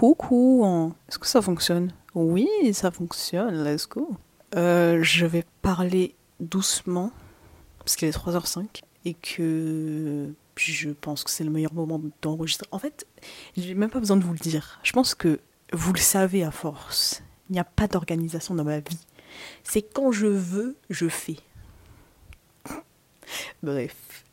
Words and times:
Coucou, 0.00 0.94
est-ce 1.10 1.18
que 1.18 1.26
ça 1.26 1.42
fonctionne? 1.42 1.92
Oui, 2.14 2.48
ça 2.72 2.90
fonctionne, 2.90 3.62
let's 3.62 3.86
go. 3.86 4.08
Euh, 4.56 5.02
je 5.02 5.26
vais 5.26 5.44
parler 5.60 6.14
doucement, 6.40 7.12
parce 7.80 7.96
qu'il 7.96 8.08
est 8.08 8.16
3h05, 8.16 8.80
et 9.04 9.12
que 9.12 10.32
je 10.56 10.88
pense 10.88 11.22
que 11.22 11.28
c'est 11.28 11.44
le 11.44 11.50
meilleur 11.50 11.74
moment 11.74 12.00
d'enregistrer. 12.22 12.66
En 12.70 12.78
fait, 12.78 13.06
j'ai 13.58 13.74
même 13.74 13.90
pas 13.90 14.00
besoin 14.00 14.16
de 14.16 14.24
vous 14.24 14.32
le 14.32 14.38
dire. 14.38 14.80
Je 14.84 14.92
pense 14.92 15.14
que 15.14 15.38
vous 15.74 15.92
le 15.92 16.00
savez 16.00 16.44
à 16.44 16.50
force. 16.50 17.22
Il 17.50 17.52
n'y 17.52 17.60
a 17.60 17.64
pas 17.64 17.86
d'organisation 17.86 18.54
dans 18.54 18.64
ma 18.64 18.80
vie. 18.80 19.04
C'est 19.64 19.82
quand 19.82 20.12
je 20.12 20.28
veux, 20.28 20.76
je 20.88 21.08
fais. 21.10 21.36
Bref. 23.62 24.24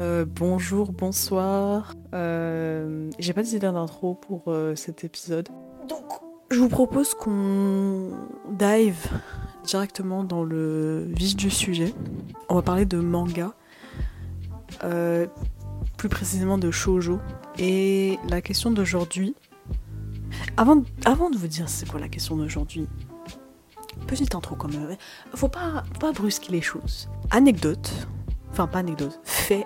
Euh, 0.00 0.24
bonjour, 0.26 0.92
bonsoir. 0.92 1.94
Euh, 2.14 3.10
J'ai 3.18 3.34
pas 3.34 3.42
d'idée 3.42 3.58
d'intro 3.58 4.14
pour 4.14 4.44
euh, 4.46 4.74
cet 4.74 5.04
épisode. 5.04 5.48
Donc, 5.88 6.04
je 6.50 6.58
vous 6.58 6.70
propose 6.70 7.12
qu'on 7.12 8.10
dive 8.50 9.08
directement 9.64 10.24
dans 10.24 10.42
le 10.42 11.04
vif 11.14 11.36
du 11.36 11.50
sujet. 11.50 11.94
On 12.48 12.54
va 12.54 12.62
parler 12.62 12.86
de 12.86 12.96
manga. 12.96 13.52
Plus 15.98 16.08
précisément 16.08 16.56
de 16.56 16.70
shoujo. 16.70 17.20
Et 17.58 18.18
la 18.30 18.40
question 18.40 18.70
d'aujourd'hui. 18.70 19.34
Avant, 20.56 20.82
avant 21.04 21.28
de 21.28 21.36
vous 21.36 21.48
dire 21.48 21.68
c'est 21.68 21.86
quoi 21.86 22.00
la 22.00 22.08
question 22.08 22.36
d'aujourd'hui, 22.36 22.86
petite 24.06 24.34
intro 24.34 24.56
quand 24.56 24.68
même. 24.68 24.96
Faut 25.34 25.48
pas, 25.48 25.84
faut 25.92 25.98
pas 25.98 26.12
brusquer 26.12 26.52
les 26.52 26.62
choses. 26.62 27.10
Anecdote 27.30 27.92
enfin 28.52 28.66
pas 28.66 28.78
anecdote, 28.78 29.20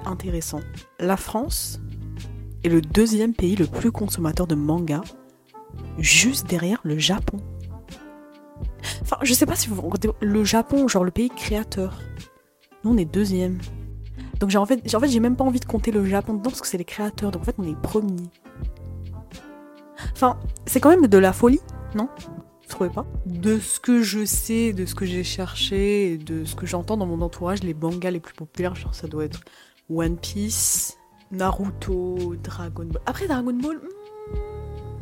intéressant. 0.06 0.60
La 0.98 1.16
France 1.16 1.80
est 2.62 2.68
le 2.68 2.80
deuxième 2.80 3.34
pays 3.34 3.56
le 3.56 3.66
plus 3.66 3.92
consommateur 3.92 4.46
de 4.46 4.54
manga, 4.54 5.02
juste 5.98 6.48
derrière 6.48 6.80
le 6.82 6.98
Japon. 6.98 7.38
Enfin, 9.02 9.18
je 9.22 9.34
sais 9.34 9.46
pas 9.46 9.56
si 9.56 9.68
vous 9.68 9.76
vous 9.76 9.92
le 10.20 10.44
Japon, 10.44 10.88
genre 10.88 11.04
le 11.04 11.10
pays 11.10 11.28
créateur. 11.28 12.00
Nous, 12.82 12.92
on 12.92 12.96
est 12.96 13.04
deuxième. 13.04 13.58
Donc 14.40 14.50
j'ai 14.50 14.58
en 14.58 14.66
fait, 14.66 14.80
j'ai 14.84 15.20
même 15.20 15.36
pas 15.36 15.44
envie 15.44 15.60
de 15.60 15.64
compter 15.64 15.90
le 15.90 16.04
Japon 16.04 16.34
dedans 16.34 16.50
parce 16.50 16.60
que 16.60 16.66
c'est 16.66 16.78
les 16.78 16.84
créateurs. 16.84 17.30
Donc 17.30 17.42
en 17.42 17.44
fait, 17.44 17.56
on 17.58 17.64
est 17.64 17.80
premier. 17.80 18.22
Enfin, 20.12 20.38
c'est 20.66 20.80
quand 20.80 20.90
même 20.90 21.06
de 21.06 21.18
la 21.18 21.32
folie, 21.32 21.60
non? 21.94 22.08
Trouvez 22.68 22.90
pas? 22.90 23.06
De 23.26 23.58
ce 23.58 23.78
que 23.78 24.02
je 24.02 24.24
sais, 24.24 24.72
de 24.72 24.86
ce 24.86 24.94
que 24.94 25.04
j'ai 25.04 25.22
cherché, 25.22 26.18
de 26.18 26.44
ce 26.44 26.54
que 26.54 26.66
j'entends 26.66 26.96
dans 26.96 27.06
mon 27.06 27.20
entourage, 27.20 27.62
les 27.62 27.74
mangas 27.74 28.10
les 28.10 28.20
plus 28.20 28.34
populaires, 28.34 28.74
genre 28.74 28.94
ça 28.94 29.06
doit 29.06 29.24
être 29.24 29.40
One 29.90 30.16
Piece, 30.16 30.96
Naruto, 31.30 32.34
Dragon 32.42 32.84
Ball. 32.84 33.02
Après 33.06 33.26
Dragon 33.26 33.52
Ball, 33.52 33.76
hmm, 33.76 35.00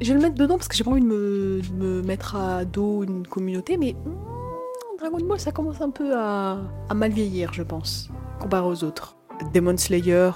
je 0.00 0.08
vais 0.08 0.14
le 0.14 0.20
mettre 0.20 0.34
dedans 0.34 0.56
parce 0.56 0.68
que 0.68 0.76
j'ai 0.76 0.84
pas 0.84 0.90
envie 0.90 1.00
de 1.00 1.06
me, 1.06 2.02
mettre 2.02 2.36
à 2.36 2.64
dos 2.64 3.02
une 3.02 3.26
communauté, 3.26 3.76
mais 3.76 3.94
hmm, 3.94 4.98
Dragon 4.98 5.18
Ball 5.26 5.40
ça 5.40 5.52
commence 5.52 5.80
un 5.80 5.90
peu 5.90 6.14
à, 6.16 6.58
mal 6.94 7.12
vieillir, 7.12 7.52
je 7.52 7.62
pense, 7.62 8.10
comparé 8.40 8.66
aux 8.66 8.84
autres. 8.84 9.16
Demon 9.52 9.76
Slayer, 9.76 10.30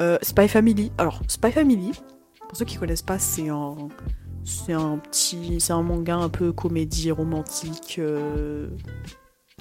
euh, 0.00 0.18
Spy 0.22 0.48
Family. 0.48 0.92
Alors, 0.98 1.20
Spy 1.28 1.52
Family, 1.52 1.92
pour 2.48 2.56
ceux 2.56 2.64
qui 2.64 2.76
connaissent 2.76 3.02
pas, 3.02 3.18
c'est 3.18 3.48
un, 3.48 3.76
c'est 4.44 4.72
un 4.72 4.98
petit, 4.98 5.60
c'est 5.60 5.72
un 5.72 5.82
manga 5.82 6.16
un 6.16 6.28
peu 6.28 6.52
comédie 6.52 7.10
romantique, 7.10 7.96
euh, 7.98 8.68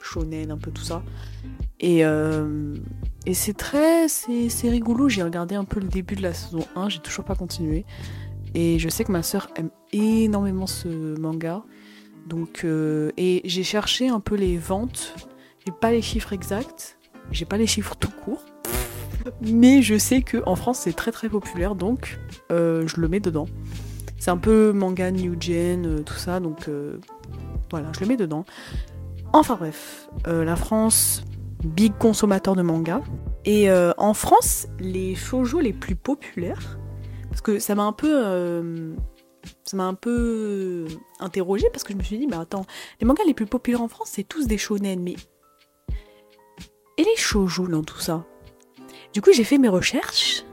shonen, 0.10 0.52
un 0.52 0.58
peu 0.58 0.72
tout 0.72 0.84
ça. 0.84 1.04
Et, 1.80 2.04
euh, 2.04 2.76
et 3.26 3.34
c'est 3.34 3.54
très, 3.54 4.08
c'est, 4.08 4.70
rigolo. 4.70 5.10
J'ai 5.10 5.24
regardé 5.24 5.56
un 5.56 5.66
peu 5.66 5.80
le 5.80 5.88
début 5.88 6.16
de 6.16 6.22
la 6.22 6.34
saison 6.34 6.66
1, 6.76 6.90
j'ai 6.90 7.00
toujours 7.00 7.26
pas 7.26 7.36
continué. 7.36 7.86
Et 8.56 8.80
je 8.80 8.90
sais 8.90 9.04
que 9.04 9.12
ma 9.12 9.24
soeur 9.24 9.50
aime 9.56 9.70
énormément 9.94 10.68
ce 10.68 11.20
manga. 11.20 11.64
Donc, 12.28 12.62
euh, 12.64 13.12
et 13.18 13.42
j'ai 13.46 13.64
cherché 13.64 14.10
un 14.10 14.20
peu 14.20 14.36
les 14.36 14.58
ventes. 14.58 15.16
J'ai 15.66 15.72
pas 15.72 15.92
les 15.92 16.02
chiffres 16.02 16.34
exacts. 16.34 16.98
J'ai 17.32 17.46
pas 17.46 17.58
les 17.58 17.68
chiffres 17.68 17.96
tout 17.96 18.12
court. 18.24 18.44
Mais 19.42 19.82
je 19.82 19.98
sais 19.98 20.22
que 20.22 20.42
en 20.46 20.56
France 20.56 20.80
c'est 20.80 20.96
très 20.96 21.12
très 21.12 21.28
populaire 21.28 21.76
donc 21.76 22.20
euh, 22.52 22.88
je 22.88 23.00
le 23.00 23.08
mets 23.10 23.20
dedans. 23.20 23.48
C'est 24.18 24.32
un 24.32 24.38
peu 24.38 24.72
manga 24.72 25.12
new 25.12 25.36
gen, 25.40 26.04
tout 26.04 26.16
ça, 26.16 26.40
donc 26.40 26.70
voilà, 27.70 27.92
je 27.94 28.00
le 28.00 28.08
mets 28.08 28.18
dedans. 28.18 28.46
Enfin 29.34 29.56
bref, 29.56 30.10
la 30.26 30.56
France, 30.56 31.24
big 31.64 31.98
consommateur 31.98 32.56
de 32.56 32.62
manga. 32.62 33.02
Et 33.46 33.70
en 33.72 34.14
France, 34.14 34.68
les 34.80 35.16
shoujo 35.16 35.60
les 35.60 35.74
plus 35.74 35.96
populaires, 35.96 36.80
parce 37.30 37.42
que 37.42 37.60
ça 37.60 37.76
m'a 37.76 37.84
un 37.84 37.94
peu 37.94 38.96
ça 39.64 39.78
m'a 39.78 39.86
un 39.86 39.94
peu 39.94 40.88
interrogé 41.20 41.68
parce 41.72 41.84
que 41.84 41.94
je 41.94 41.98
me 41.98 42.04
suis 42.04 42.18
dit, 42.18 42.28
mais 42.28 42.38
attends, 42.38 42.66
les 43.00 43.06
mangas 43.06 43.24
les 43.26 43.34
plus 43.34 43.46
populaires 43.46 43.82
en 43.82 43.88
France, 43.88 44.10
c'est 44.12 44.24
tous 44.24 44.48
des 44.48 44.58
shonen, 44.58 45.02
mais. 45.02 45.16
Et 46.98 47.04
les 47.04 47.16
shoujo 47.16 47.68
dans 47.68 47.84
tout 47.84 48.00
ça? 48.00 48.26
Du 49.14 49.22
coup, 49.22 49.32
j'ai 49.32 49.44
fait 49.44 49.58
mes 49.58 49.70
recherches. 49.70 50.44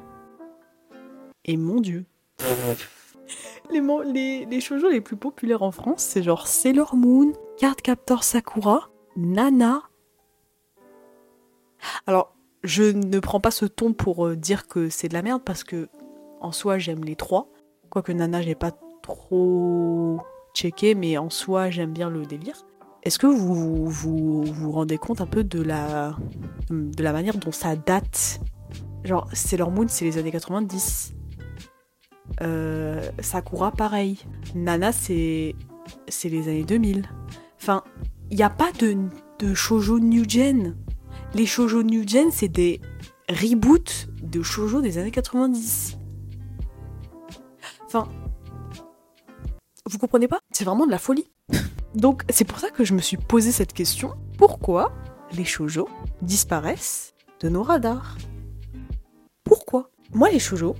Et 1.44 1.56
mon 1.56 1.80
dieu. 1.80 2.04
les, 3.70 3.80
les, 4.12 4.46
les 4.46 4.60
shoujo 4.60 4.88
les 4.88 5.00
plus 5.00 5.16
populaires 5.16 5.62
en 5.62 5.70
France, 5.70 6.02
c'est 6.02 6.22
genre 6.22 6.46
Sailor 6.46 6.96
Moon, 6.96 7.32
Card 7.58 7.76
Captor 7.76 8.24
Sakura, 8.24 8.90
Nana. 9.16 9.82
Alors, 12.06 12.34
je 12.62 12.82
ne 12.84 13.18
prends 13.20 13.40
pas 13.40 13.50
ce 13.50 13.64
ton 13.64 13.92
pour 13.92 14.26
euh, 14.26 14.36
dire 14.36 14.66
que 14.66 14.88
c'est 14.88 15.08
de 15.08 15.14
la 15.14 15.22
merde 15.22 15.42
parce 15.44 15.64
que 15.64 15.88
en 16.40 16.52
soi 16.52 16.78
j'aime 16.78 17.04
les 17.04 17.16
trois. 17.16 17.48
Quoique 17.90 18.12
Nana, 18.12 18.42
j'ai 18.42 18.54
pas 18.54 18.72
trop 19.02 20.20
checké, 20.54 20.94
mais 20.94 21.18
en 21.18 21.30
soi 21.30 21.70
j'aime 21.70 21.92
bien 21.92 22.10
le 22.10 22.26
délire. 22.26 22.66
Est-ce 23.02 23.18
que 23.18 23.26
vous, 23.26 23.86
vous 23.86 24.42
vous 24.42 24.72
rendez 24.72 24.98
compte 24.98 25.20
un 25.20 25.26
peu 25.26 25.44
de 25.44 25.62
la, 25.62 26.16
de 26.70 27.02
la 27.02 27.12
manière 27.12 27.36
dont 27.36 27.52
ça 27.52 27.76
date? 27.76 28.40
Genre, 29.04 29.28
Sailor 29.32 29.70
Moon, 29.70 29.86
c'est 29.88 30.04
les 30.04 30.18
années 30.18 30.32
90. 30.32 31.14
Euh, 32.42 33.10
Sakura, 33.20 33.72
pareil. 33.72 34.18
Nana, 34.54 34.92
c'est 34.92 35.54
c'est 36.08 36.28
les 36.28 36.48
années 36.48 36.64
2000. 36.64 37.08
Enfin, 37.60 37.82
il 38.30 38.36
n'y 38.36 38.42
a 38.42 38.50
pas 38.50 38.72
de, 38.72 38.96
de 39.38 39.54
shoujo 39.54 39.98
new 39.98 40.28
gen. 40.28 40.76
Les 41.34 41.46
shoujo 41.46 41.82
new 41.82 42.06
gen, 42.06 42.30
c'est 42.30 42.48
des 42.48 42.80
reboots 43.28 44.08
de 44.22 44.42
shoujo 44.42 44.80
des 44.80 44.98
années 44.98 45.10
90. 45.10 45.98
Enfin, 47.86 48.08
vous 49.88 49.98
comprenez 49.98 50.28
pas? 50.28 50.40
C'est 50.50 50.64
vraiment 50.64 50.86
de 50.86 50.90
la 50.90 50.98
folie. 50.98 51.30
Donc 51.94 52.22
c'est 52.28 52.44
pour 52.44 52.58
ça 52.58 52.70
que 52.70 52.84
je 52.84 52.94
me 52.94 53.00
suis 53.00 53.16
posé 53.16 53.52
cette 53.52 53.72
question. 53.72 54.14
Pourquoi 54.38 54.92
les 55.32 55.44
shoujo 55.44 55.88
disparaissent 56.22 57.14
de 57.40 57.48
nos 57.48 57.62
radars? 57.62 58.16
Pourquoi? 59.44 59.90
Moi 60.12 60.30
les 60.30 60.38
shoujo, 60.38 60.74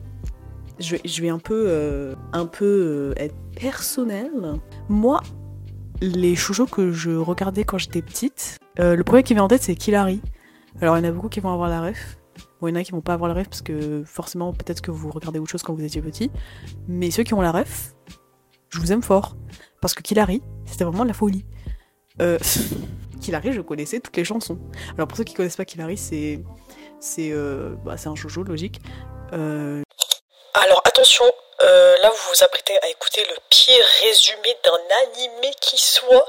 je 0.79 1.23
vais, 1.23 1.29
un 1.29 1.39
peu, 1.39 1.65
euh, 1.69 2.15
un 2.33 2.47
peu 2.47 2.65
euh, 2.65 3.15
être 3.17 3.35
personnel. 3.55 4.31
Moi, 4.89 5.21
les 6.01 6.35
shoujo 6.37 6.67
que 6.67 6.93
je 6.93 7.11
regardais 7.11 7.65
quand 7.65 7.79
j'étais 7.79 8.03
petite, 8.03 8.59
euh, 8.79 8.97
le 8.97 9.05
premier 9.05 9.23
qui 9.23 9.35
vient 9.35 9.45
en 9.45 9.49
tête 9.49 9.63
c'est 9.63 9.75
Kilari. 9.75 10.21
Alors 10.81 10.99
il 10.99 11.05
y 11.05 11.07
en 11.07 11.09
a 11.09 11.13
beaucoup 11.13 11.29
qui 11.29 11.41
vont 11.41 11.53
avoir 11.53 11.69
la 11.69 11.81
ref. 11.81 12.19
Il 12.63 12.69
y 12.69 12.73
en 12.73 12.75
a 12.75 12.83
qui 12.83 12.93
vont 12.93 13.01
pas 13.01 13.15
avoir 13.15 13.29
la 13.29 13.35
ref 13.35 13.49
parce 13.49 13.63
que 13.63 14.03
forcément 14.05 14.53
peut-être 14.53 14.81
que 14.81 14.91
vous 14.91 15.11
regardez 15.11 15.39
autre 15.39 15.51
chose 15.51 15.63
quand 15.63 15.75
vous 15.75 15.85
étiez 15.85 16.03
petit. 16.03 16.31
Mais 16.89 17.11
ceux 17.11 17.23
qui 17.23 17.35
ont 17.35 17.41
la 17.41 17.53
ref, 17.53 17.95
je 18.71 18.79
vous 18.79 18.93
aime 18.93 19.03
fort. 19.03 19.37
Parce 19.81 19.95
que 19.95 20.03
Kilari, 20.03 20.43
c'était 20.65 20.85
vraiment 20.85 21.05
de 21.05 21.09
la 21.09 21.15
folie. 21.15 21.45
Euh, 22.21 22.39
je 23.23 23.61
connaissais 23.61 24.01
toutes 24.01 24.17
les 24.17 24.25
chansons. 24.25 24.59
Alors 24.95 25.09
pour 25.09 25.17
ceux 25.17 25.25
qui 25.25 25.35
connaissent 25.35 25.57
pas 25.57 25.65
Kilari, 25.65 25.97
c'est 25.97 26.45
c'est 27.01 27.33
bah, 27.85 27.97
un 28.05 28.15
jojo 28.15 28.43
logique. 28.43 28.81
Alors 30.63 30.81
attention, 30.87 31.25
euh, 31.61 31.97
là 32.03 32.09
vous 32.09 32.33
vous 32.33 32.45
apprêtez 32.45 32.73
à 32.83 32.89
écouter 32.89 33.23
le 33.29 33.37
pire 33.51 33.85
résumé 34.03 34.57
d'un 34.65 34.97
animé 35.05 35.51
qui 35.61 35.77
soit. 35.77 36.27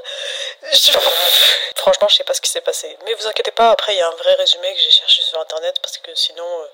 Franchement, 1.76 2.08
je 2.10 2.16
sais 2.16 2.24
pas 2.24 2.34
ce 2.34 2.42
qui 2.42 2.50
s'est 2.50 2.60
passé. 2.60 2.94
Mais 3.06 3.14
vous 3.14 3.26
inquiétez 3.26 3.52
pas, 3.52 3.70
après 3.70 3.94
il 3.94 3.98
y 3.98 4.02
a 4.02 4.06
un 4.06 4.16
vrai 4.16 4.34
résumé 4.34 4.66
que 4.74 4.80
j'ai 4.80 4.90
cherché 4.90 5.22
sur 5.22 5.40
internet 5.40 5.76
parce 5.82 5.96
que 5.96 6.10
sinon 6.14 6.44
euh, 6.44 6.66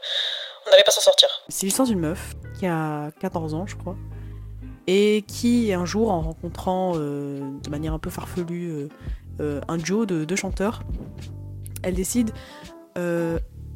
on 0.66 0.70
n'allait 0.70 0.82
pas 0.82 0.90
s'en 0.90 1.00
sortir. 1.00 1.28
C'est 1.48 1.66
l'histoire 1.66 1.86
d'une 1.86 2.00
meuf 2.00 2.18
qui 2.58 2.66
a 2.66 3.10
14 3.20 3.54
ans, 3.54 3.66
je 3.66 3.76
crois 3.76 3.94
et 4.86 5.24
qui 5.26 5.72
un 5.72 5.86
jour 5.86 6.10
en 6.10 6.20
rencontrant 6.20 6.92
euh, 6.96 7.38
de 7.62 7.70
manière 7.70 7.94
un 7.94 7.98
peu 7.98 8.10
farfelue 8.10 8.90
un 9.40 9.76
duo 9.78 10.04
de 10.04 10.26
deux 10.26 10.36
chanteurs, 10.36 10.80
elle 11.82 11.94
décide 11.94 12.32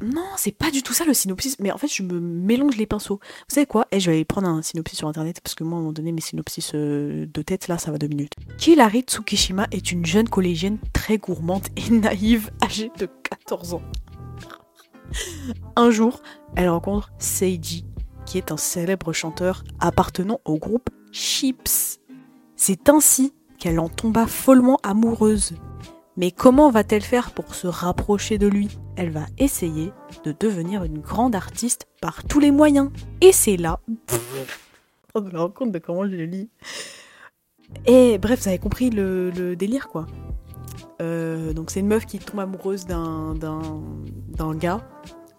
Non, 0.01 0.25
c'est 0.37 0.51
pas 0.51 0.71
du 0.71 0.81
tout 0.81 0.93
ça 0.93 1.05
le 1.05 1.13
synopsis. 1.13 1.59
Mais 1.59 1.71
en 1.71 1.77
fait, 1.77 1.87
je 1.87 2.03
me 2.03 2.19
mélange 2.19 2.77
les 2.77 2.85
pinceaux. 2.85 3.19
Vous 3.21 3.55
savez 3.55 3.65
quoi? 3.65 3.87
Eh, 3.91 3.99
je 3.99 4.09
vais 4.09 4.17
aller 4.17 4.25
prendre 4.25 4.47
un 4.47 4.61
synopsis 4.61 4.99
sur 4.99 5.07
internet 5.07 5.41
parce 5.41 5.55
que 5.55 5.63
moi, 5.63 5.77
à 5.77 5.79
un 5.79 5.81
moment 5.81 5.93
donné, 5.93 6.11
mes 6.11 6.21
synopsis 6.21 6.71
euh, 6.73 7.25
de 7.25 7.41
tête, 7.41 7.67
là, 7.67 7.77
ça 7.77 7.91
va 7.91 7.97
deux 7.97 8.07
minutes. 8.07 8.33
Kilari 8.57 9.01
Tsukishima 9.01 9.67
est 9.71 9.91
une 9.91 10.05
jeune 10.05 10.29
collégienne 10.29 10.79
très 10.93 11.17
gourmande 11.17 11.67
et 11.75 11.89
naïve, 11.91 12.51
âgée 12.63 12.91
de 12.97 13.07
14 13.29 13.73
ans. 13.73 13.81
Un 15.75 15.89
jour, 15.89 16.21
elle 16.55 16.69
rencontre 16.69 17.11
Seiji, 17.17 17.85
qui 18.25 18.37
est 18.37 18.51
un 18.51 18.57
célèbre 18.57 19.11
chanteur 19.11 19.63
appartenant 19.79 20.39
au 20.45 20.57
groupe 20.57 20.89
Chips. 21.11 21.99
C'est 22.55 22.89
ainsi 22.89 23.33
qu'elle 23.57 23.79
en 23.79 23.89
tomba 23.89 24.27
follement 24.27 24.77
amoureuse. 24.83 25.55
Mais 26.19 26.31
comment 26.31 26.69
va-t-elle 26.69 27.01
faire 27.01 27.31
pour 27.31 27.55
se 27.55 27.65
rapprocher 27.65 28.37
de 28.37 28.45
lui? 28.45 28.67
Elle 28.97 29.09
va 29.09 29.25
essayer 29.37 29.93
de 30.25 30.35
devenir 30.37 30.83
une 30.83 30.99
grande 30.99 31.33
artiste 31.33 31.87
par 32.01 32.25
tous 32.25 32.41
les 32.41 32.51
moyens. 32.51 32.91
Et 33.21 33.31
c'est 33.31 33.55
là... 33.55 33.79
On 35.15 35.25
se 35.25 35.33
rend 35.33 35.49
compte 35.49 35.71
de 35.71 35.79
comment 35.79 36.03
je 36.03 36.17
le 36.17 36.25
lis. 36.25 36.49
Et 37.85 38.17
bref, 38.17 38.41
vous 38.41 38.49
avez 38.49 38.59
compris 38.59 38.89
le, 38.89 39.31
le 39.31 39.55
délire, 39.55 39.87
quoi. 39.87 40.07
Euh, 41.01 41.53
donc 41.53 41.71
c'est 41.71 41.79
une 41.79 41.87
meuf 41.87 42.05
qui 42.05 42.19
tombe 42.19 42.41
amoureuse 42.41 42.85
d'un, 42.85 43.33
d'un, 43.35 43.81
d'un 44.27 44.53
gars. 44.53 44.85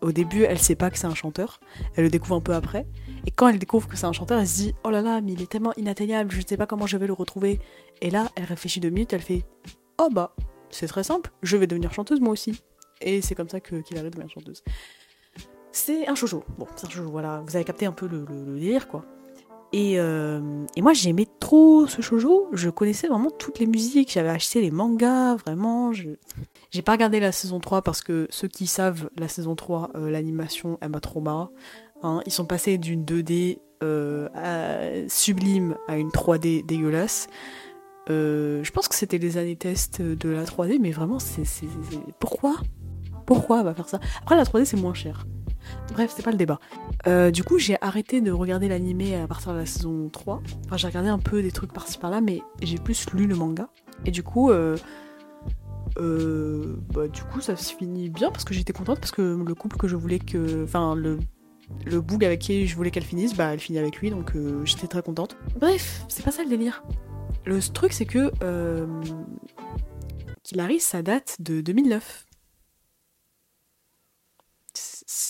Au 0.01 0.13
début, 0.13 0.45
elle 0.45 0.59
sait 0.59 0.77
pas 0.77 0.91
que 0.91 0.97
c'est 0.97 1.07
un 1.07 1.15
chanteur. 1.15 1.61
Elle 1.95 2.05
le 2.05 2.11
découvre 2.11 2.37
un 2.37 2.41
peu 2.41 2.55
après. 2.55 2.87
Et 3.27 3.31
quand 3.31 3.49
elle 3.49 3.59
découvre 3.59 3.87
que 3.87 3.97
c'est 3.99 4.07
un 4.07 4.13
chanteur, 4.13 4.41
elle 4.41 4.49
se 4.49 4.57
dit 4.57 4.75
Oh 4.83 4.89
là 4.89 5.03
là, 5.03 5.21
mais 5.21 5.33
il 5.33 5.43
est 5.43 5.51
tellement 5.51 5.75
inatteignable, 5.77 6.31
je 6.33 6.39
ne 6.39 6.47
sais 6.47 6.57
pas 6.57 6.67
comment 6.67 6.87
je 6.87 6.97
vais 6.97 7.07
le 7.07 7.13
retrouver. 7.13 7.61
Et 8.01 8.09
là, 8.09 8.29
elle 8.35 8.45
réfléchit 8.45 8.81
deux 8.81 8.89
minutes, 8.89 9.13
elle 9.13 9.21
fait 9.21 9.45
Oh 9.99 10.09
bah, 10.11 10.35
c'est 10.71 10.87
très 10.87 11.03
simple, 11.05 11.31
je 11.43 11.57
vais 11.57 11.67
devenir 11.67 11.93
chanteuse 11.93 12.21
moi 12.21 12.33
aussi. 12.33 12.63
Et 13.01 13.23
c'est 13.23 13.35
comme 13.35 13.49
ça 13.49 13.61
que 13.61 13.77
qu'il 13.77 13.97
arrive 13.99 14.11
de 14.11 14.17
devenir 14.17 14.33
chanteuse. 14.33 14.63
C'est 15.73 16.09
un 16.09 16.15
shoujo. 16.15 16.45
Bon, 16.59 16.67
c'est 16.77 16.87
un 16.87 16.91
shoujo, 16.91 17.11
voilà. 17.11 17.43
Vous 17.47 17.55
avez 17.57 17.65
capté 17.65 17.87
un 17.87 17.93
peu 17.93 18.07
le, 18.09 18.25
le, 18.29 18.45
le 18.45 18.59
délire, 18.59 18.89
quoi. 18.89 19.05
Et, 19.73 20.01
euh, 20.01 20.67
et 20.75 20.83
moi, 20.83 20.93
j'aimais 20.95 21.29
trop 21.39 21.87
ce 21.87 22.03
shoujo. 22.03 22.49
Je 22.53 22.69
connaissais 22.71 23.07
vraiment 23.07 23.31
toutes 23.31 23.61
les 23.61 23.67
musiques. 23.67 24.11
J'avais 24.13 24.29
acheté 24.31 24.61
les 24.61 24.73
mangas, 24.73 25.37
vraiment. 25.37 25.93
Je... 25.93 26.11
J'ai 26.71 26.83
pas 26.83 26.93
regardé 26.93 27.21
la 27.21 27.31
saison 27.31 27.61
3 27.61 27.83
parce 27.83 28.03
que 28.03 28.27
ceux 28.31 28.49
qui 28.49 28.67
savent, 28.67 29.09
la 29.17 29.29
saison 29.29 29.55
3, 29.55 29.93
euh, 29.95 30.11
l'animation, 30.11 30.77
elle 30.81 30.91
m'a 30.91 31.01
trop 31.01 31.21
marre. 31.21 31.51
Hein, 32.03 32.21
ils 32.27 32.33
sont 32.33 32.47
passés 32.47 32.79
d'une 32.79 33.05
2D 33.05 33.61
euh, 33.85 34.29
à- 34.35 35.09
sublime 35.09 35.77
à 35.87 35.97
une 35.99 36.09
3D 36.11 36.67
dégueulasse. 36.67 37.29
Euh, 38.09 38.65
je 38.65 38.71
pense 38.71 38.89
que 38.89 38.95
c'était 38.95 39.19
les 39.19 39.37
années 39.37 39.57
test 39.57 40.01
de 40.01 40.29
la 40.29 40.45
3D, 40.45 40.79
mais 40.81 40.91
vraiment, 40.91 41.19
c'est. 41.19 41.45
Pourquoi? 42.19 42.57
Pourquoi 43.27 43.59
elle 43.61 43.65
va 43.67 43.75
faire 43.75 43.89
ça? 43.89 44.01
Après, 44.23 44.37
la 44.37 44.45
3D, 44.45 44.65
c'est 44.65 44.77
moins 44.77 44.95
cher. 44.95 45.27
Bref, 45.93 46.13
c'est 46.17 46.25
pas 46.25 46.33
le 46.33 46.37
débat. 46.37 46.59
Euh, 47.07 47.31
du 47.31 47.45
coup, 47.45 47.59
j'ai 47.59 47.77
arrêté 47.81 48.21
de 48.21 48.33
regarder 48.33 48.69
l'animé 48.69 49.15
à 49.15 49.27
partir 49.27 49.53
de 49.53 49.59
la 49.59 49.67
saison 49.67 50.09
3. 50.09 50.43
Enfin, 50.67 50.77
j'ai 50.77 50.87
regardé 50.89 51.09
un 51.09 51.19
peu 51.19 51.43
des 51.43 51.53
trucs 51.53 51.73
par-ci 51.73 51.99
par-là, 51.99 52.21
mais 52.21 52.43
j'ai 52.63 52.79
plus 52.79 53.07
lu 53.13 53.27
le 53.27 53.37
manga. 53.37 53.69
Et 54.07 54.11
du 54.11 54.23
coup, 54.23 54.51
euh, 54.51 54.77
bah, 55.99 57.07
du 57.09 57.23
coup, 57.25 57.41
ça 57.41 57.57
se 57.57 57.75
finit 57.75 58.09
bien 58.09 58.31
parce 58.31 58.45
que 58.45 58.55
j'étais 58.55 58.73
contente 58.73 58.99
parce 58.99 59.13
que 59.13 59.23
le 59.47 59.55
couple 59.55 59.77
que 59.77 59.87
je 59.87 59.97
voulais 59.97 60.19
que. 60.19 60.65
Enfin, 60.65 60.97
le, 60.97 61.19
le 61.85 62.01
boug 62.01 62.25
avec 62.25 62.41
qui 62.41 62.67
je 62.67 62.75
voulais 62.75 62.91
qu'elle 62.91 63.05
finisse, 63.05 63.37
bah, 63.37 63.53
elle 63.53 63.61
finit 63.61 63.79
avec 63.79 63.99
lui, 63.99 64.11
donc 64.11 64.33
j'étais 64.65 64.89
très 64.89 65.03
contente. 65.03 65.37
Bref, 65.61 66.05
c'est 66.09 66.25
pas 66.25 66.33
ça 66.33 66.43
le 66.43 66.49
délire. 66.49 66.83
Le 67.45 67.61
truc, 67.73 67.93
c'est 67.93 68.07
que. 68.07 68.31
Euh, 68.43 68.87
Kilari, 70.43 70.81
ça 70.81 71.03
date 71.03 71.37
de 71.41 71.61
2009 71.61 72.27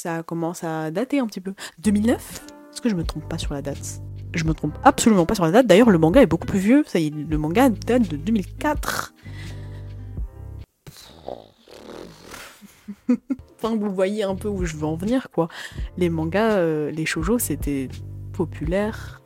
ça 0.00 0.22
commence 0.22 0.64
à 0.64 0.90
dater 0.90 1.18
un 1.18 1.26
petit 1.26 1.40
peu. 1.40 1.52
2009 1.80 2.46
Est-ce 2.72 2.80
que 2.80 2.88
je 2.88 2.94
me 2.94 3.04
trompe 3.04 3.28
pas 3.28 3.36
sur 3.36 3.52
la 3.52 3.60
date? 3.60 4.00
Je 4.34 4.44
me 4.44 4.54
trompe 4.54 4.78
absolument 4.82 5.26
pas 5.26 5.34
sur 5.34 5.44
la 5.44 5.50
date. 5.50 5.66
D'ailleurs, 5.66 5.90
le 5.90 5.98
manga 5.98 6.22
est 6.22 6.26
beaucoup 6.26 6.46
plus 6.46 6.58
vieux. 6.58 6.84
Ça 6.86 6.98
y 6.98 7.08
est, 7.08 7.10
le 7.10 7.38
manga 7.38 7.68
date 7.68 8.08
de 8.08 8.16
2004. 8.16 9.14
enfin, 13.58 13.76
vous 13.76 13.92
voyez 13.92 14.22
un 14.22 14.36
peu 14.36 14.48
où 14.48 14.64
je 14.64 14.76
veux 14.76 14.86
en 14.86 14.96
venir, 14.96 15.28
quoi. 15.30 15.48
Les 15.98 16.08
mangas, 16.08 16.58
euh, 16.58 16.90
les 16.90 17.04
shoujo, 17.04 17.38
c'était 17.38 17.88
populaire 18.32 19.20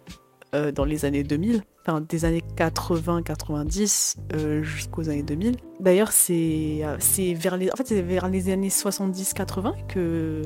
euh, 0.55 0.73
dans 0.73 0.85
les 0.85 1.05
années 1.05 1.23
2000. 1.23 1.63
Des 2.09 2.25
années 2.25 2.43
80-90 2.57 4.17
euh, 4.33 4.63
jusqu'aux 4.63 5.11
années 5.11 5.23
2000. 5.23 5.57
D'ailleurs, 5.81 6.13
c'est 6.13 6.81
euh, 6.83 6.97
c'est 6.99 7.35
vers 7.35 7.59
les, 7.59 7.71
en 7.71 7.77
fait, 7.77 7.93
vers 7.93 8.25
années 8.25 8.69
70-80 8.69 9.87
que 9.87 10.43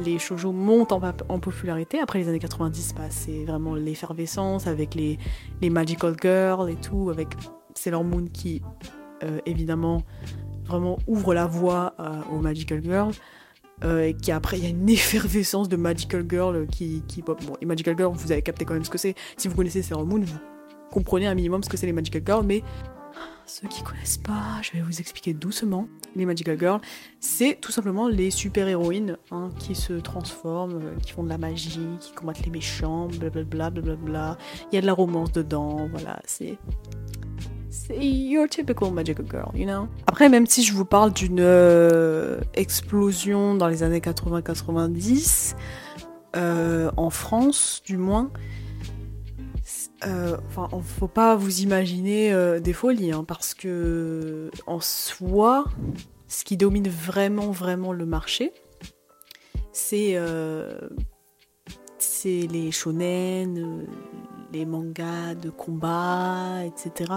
les 0.00 0.18
shoujo 0.18 0.50
montent 0.50 0.92
en, 0.92 1.38
popularité. 1.38 2.00
Après 2.00 2.18
les 2.18 2.28
années 2.28 2.40
90, 2.40 2.94
bah, 2.96 3.02
c'est 3.08 3.44
vraiment 3.44 3.76
l'effervescence 3.76 4.66
avec 4.66 4.96
les, 4.96 5.18
les 5.60 5.70
Magical 5.70 6.16
Girls 6.20 6.68
et 6.68 6.76
tout, 6.76 7.08
avec 7.10 7.28
Sailor 7.76 8.02
Moon 8.02 8.26
qui, 8.26 8.60
euh, 9.22 9.38
évidemment, 9.46 10.02
vraiment 10.64 10.98
ouvre 11.06 11.34
la 11.34 11.46
voie 11.46 11.94
aux 12.32 12.40
Magical 12.40 12.82
Girls. 12.82 13.14
Euh, 13.84 14.06
et 14.06 14.14
qui 14.14 14.32
après 14.32 14.58
il 14.58 14.64
y 14.64 14.66
a 14.66 14.70
une 14.70 14.88
effervescence 14.88 15.68
de 15.68 15.76
Magical 15.76 16.24
Girl 16.28 16.66
qui, 16.66 17.02
qui 17.06 17.22
pop. 17.22 17.42
Bon, 17.44 17.54
les 17.60 17.66
Magical 17.66 17.96
Girl, 17.96 18.12
vous 18.14 18.32
avez 18.32 18.42
capté 18.42 18.64
quand 18.64 18.74
même 18.74 18.84
ce 18.84 18.90
que 18.90 18.98
c'est. 18.98 19.14
Si 19.36 19.48
vous 19.48 19.54
connaissez 19.54 19.82
Sailor 19.82 20.04
Moon, 20.04 20.20
vous 20.20 20.38
comprenez 20.90 21.26
un 21.26 21.34
minimum 21.34 21.62
ce 21.62 21.68
que 21.68 21.76
c'est 21.76 21.86
les 21.86 21.92
Magical 21.92 22.22
Girls, 22.24 22.44
mais 22.44 22.62
ceux 23.46 23.68
qui 23.68 23.82
connaissent 23.82 24.18
pas, 24.18 24.60
je 24.62 24.72
vais 24.72 24.80
vous 24.80 25.00
expliquer 25.00 25.32
doucement. 25.32 25.88
Les 26.16 26.26
Magical 26.26 26.58
Girls, 26.58 26.80
c'est 27.20 27.60
tout 27.60 27.70
simplement 27.70 28.08
les 28.08 28.30
super-héroïnes 28.30 29.16
hein, 29.30 29.50
qui 29.58 29.74
se 29.74 29.92
transforment, 29.92 30.80
euh, 30.82 30.96
qui 31.04 31.12
font 31.12 31.22
de 31.22 31.28
la 31.28 31.38
magie, 31.38 31.88
qui 32.00 32.12
combattent 32.12 32.44
les 32.44 32.50
méchants, 32.50 33.06
blablabla, 33.06 33.70
blablabla. 33.70 34.38
Il 34.72 34.74
y 34.74 34.78
a 34.78 34.80
de 34.80 34.86
la 34.86 34.94
romance 34.94 35.32
dedans, 35.32 35.88
voilà, 35.92 36.20
c'est. 36.24 36.58
C'est 37.70 37.96
your 37.98 38.48
typical 38.48 38.90
magical 38.92 39.24
girl, 39.28 39.50
you 39.54 39.66
know? 39.66 39.88
Après, 40.06 40.28
même 40.28 40.46
si 40.46 40.62
je 40.62 40.72
vous 40.72 40.84
parle 40.84 41.12
d'une 41.12 41.40
euh, 41.40 42.40
explosion 42.54 43.54
dans 43.54 43.68
les 43.68 43.82
années 43.82 44.00
80-90, 44.00 45.54
euh, 46.36 46.90
en 46.96 47.10
France, 47.10 47.82
du 47.84 47.96
moins, 47.98 48.30
euh, 50.06 50.36
enfin, 50.48 50.68
on- 50.72 50.80
faut 50.80 51.08
pas 51.08 51.36
vous 51.36 51.60
imaginer 51.60 52.32
euh, 52.32 52.58
des 52.60 52.72
folies, 52.72 53.12
hein, 53.12 53.24
parce 53.26 53.52
que 53.54 54.50
en 54.66 54.80
soi, 54.80 55.64
ce 56.26 56.44
qui 56.44 56.56
domine 56.56 56.88
vraiment, 56.88 57.50
vraiment 57.50 57.92
le 57.92 58.06
marché, 58.06 58.52
c'est 59.72 60.12
euh, 60.14 60.78
c'est 61.98 62.46
les 62.50 62.70
shonen, 62.70 63.58
euh, 63.58 63.84
les 64.52 64.64
mangas 64.64 65.34
de 65.34 65.50
combat, 65.50 66.64
etc. 66.64 67.12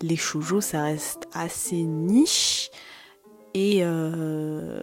Les 0.00 0.16
shoujo, 0.16 0.60
ça 0.60 0.84
reste 0.84 1.28
assez 1.32 1.82
niche. 1.82 2.70
Et 3.54 3.80
euh, 3.82 4.80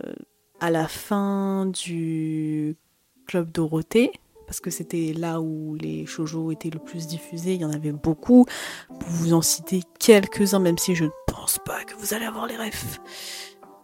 à 0.59 0.69
la 0.69 0.87
fin 0.87 1.66
du 1.66 2.78
Club 3.25 3.52
Dorothée, 3.52 4.11
parce 4.45 4.59
que 4.59 4.69
c'était 4.71 5.13
là 5.16 5.42
où 5.42 5.75
les 5.75 6.06
shoujo 6.06 6.52
étaient 6.52 6.69
le 6.69 6.80
plus 6.80 7.07
diffusés, 7.07 7.54
il 7.54 7.61
y 7.61 7.66
en 7.66 7.71
avait 7.71 7.92
beaucoup. 7.92 8.45
Pour 8.87 9.09
vous 9.09 9.33
en 9.33 9.42
citer 9.42 9.81
quelques-uns, 9.99 10.59
même 10.59 10.78
si 10.78 10.95
je 10.95 11.06
ne 11.06 11.09
pense 11.28 11.59
pas 11.66 11.83
que 11.83 11.95
vous 11.95 12.13
allez 12.13 12.25
avoir 12.25 12.47
les 12.47 12.57
refs. 12.57 12.99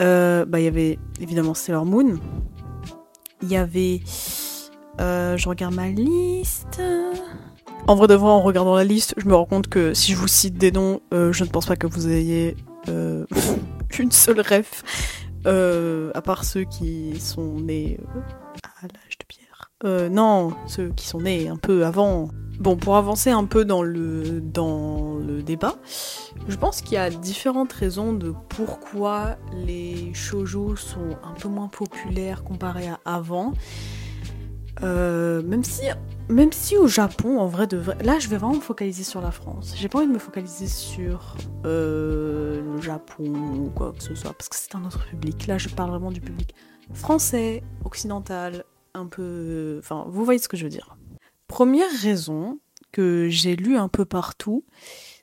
Euh, 0.01 0.45
bah, 0.45 0.59
il 0.59 0.63
y 0.63 0.67
avait 0.67 0.99
évidemment 1.21 1.53
Sailor 1.53 1.85
Moon. 1.85 2.19
Il 3.41 3.49
y 3.49 3.57
avait. 3.57 4.01
euh, 4.99 5.37
je 5.37 5.49
regarde 5.49 5.75
ma 5.75 5.89
liste. 5.89 6.81
En 7.87 7.93
vrai 7.93 8.07
de 8.07 8.15
vrai, 8.15 8.29
en 8.29 8.41
regardant 8.41 8.75
la 8.75 8.83
liste, 8.83 9.13
je 9.17 9.27
me 9.27 9.35
rends 9.35 9.45
compte 9.45 9.67
que 9.67 9.93
si 9.93 10.13
je 10.13 10.17
vous 10.17 10.27
cite 10.27 10.57
des 10.57 10.71
noms, 10.71 11.01
euh, 11.13 11.31
je 11.31 11.43
ne 11.43 11.49
pense 11.49 11.67
pas 11.67 11.75
que 11.75 11.85
vous 11.85 12.09
ayez 12.09 12.57
euh, 12.89 13.27
une 13.99 14.11
seule 14.11 14.41
ref, 14.41 14.83
euh, 15.45 16.09
à 16.15 16.23
part 16.23 16.45
ceux 16.45 16.63
qui 16.63 17.19
sont 17.19 17.59
nés 17.59 17.99
à 18.63 18.87
l'âge 18.87 19.17
de 19.19 19.25
pierre. 19.27 20.09
Non, 20.09 20.53
ceux 20.65 20.89
qui 20.95 21.05
sont 21.05 21.21
nés 21.21 21.47
un 21.47 21.57
peu 21.57 21.85
avant. 21.85 22.29
Bon, 22.59 22.75
pour 22.75 22.95
avancer 22.95 23.29
un 23.29 23.45
peu 23.45 23.65
dans 23.65 23.83
le, 23.83 24.41
dans 24.41 25.17
le 25.17 25.43
débat, 25.43 25.75
je 26.47 26.55
pense 26.55 26.81
qu'il 26.81 26.93
y 26.93 26.97
a 26.97 27.11
différentes 27.11 27.71
raisons 27.71 28.13
de 28.13 28.33
pourquoi 28.49 29.35
les 29.53 30.11
shoujo 30.15 30.75
sont 30.75 31.17
un 31.23 31.33
peu 31.39 31.49
moins 31.49 31.67
populaires 31.67 32.43
comparés 32.43 32.87
à 32.87 32.99
avant. 33.05 33.53
Euh, 34.83 35.41
même 35.43 35.63
si 35.63 35.83
même 36.27 36.51
si 36.51 36.75
au 36.75 36.87
Japon, 36.87 37.39
en 37.39 37.47
vrai 37.47 37.67
de 37.67 37.77
vrai, 37.77 37.97
là 38.03 38.19
je 38.19 38.27
vais 38.27 38.37
vraiment 38.37 38.55
me 38.55 38.61
focaliser 38.61 39.03
sur 39.03 39.21
la 39.21 39.31
France. 39.31 39.73
J'ai 39.77 39.87
pas 39.87 39.99
envie 39.99 40.07
de 40.07 40.13
me 40.13 40.19
focaliser 40.19 40.67
sur 40.67 41.37
euh, 41.65 42.61
le 42.61 42.81
Japon 42.81 43.25
ou 43.25 43.69
quoi 43.69 43.93
que 43.93 44.03
ce 44.03 44.15
soit, 44.15 44.33
parce 44.33 44.49
que 44.49 44.55
c'est 44.55 44.75
un 44.75 44.83
autre 44.85 45.05
public. 45.05 45.47
Là 45.47 45.57
je 45.57 45.69
parle 45.69 45.91
vraiment 45.91 46.11
du 46.11 46.21
public 46.21 46.55
français, 46.93 47.63
occidental, 47.83 48.63
un 48.93 49.05
peu... 49.05 49.77
Enfin, 49.79 50.05
vous 50.07 50.23
voyez 50.25 50.39
ce 50.39 50.47
que 50.47 50.57
je 50.57 50.63
veux 50.63 50.69
dire. 50.69 50.97
Première 51.47 51.91
raison 52.01 52.59
que 52.91 53.27
j'ai 53.29 53.55
lu 53.55 53.77
un 53.77 53.87
peu 53.87 54.05
partout, 54.05 54.63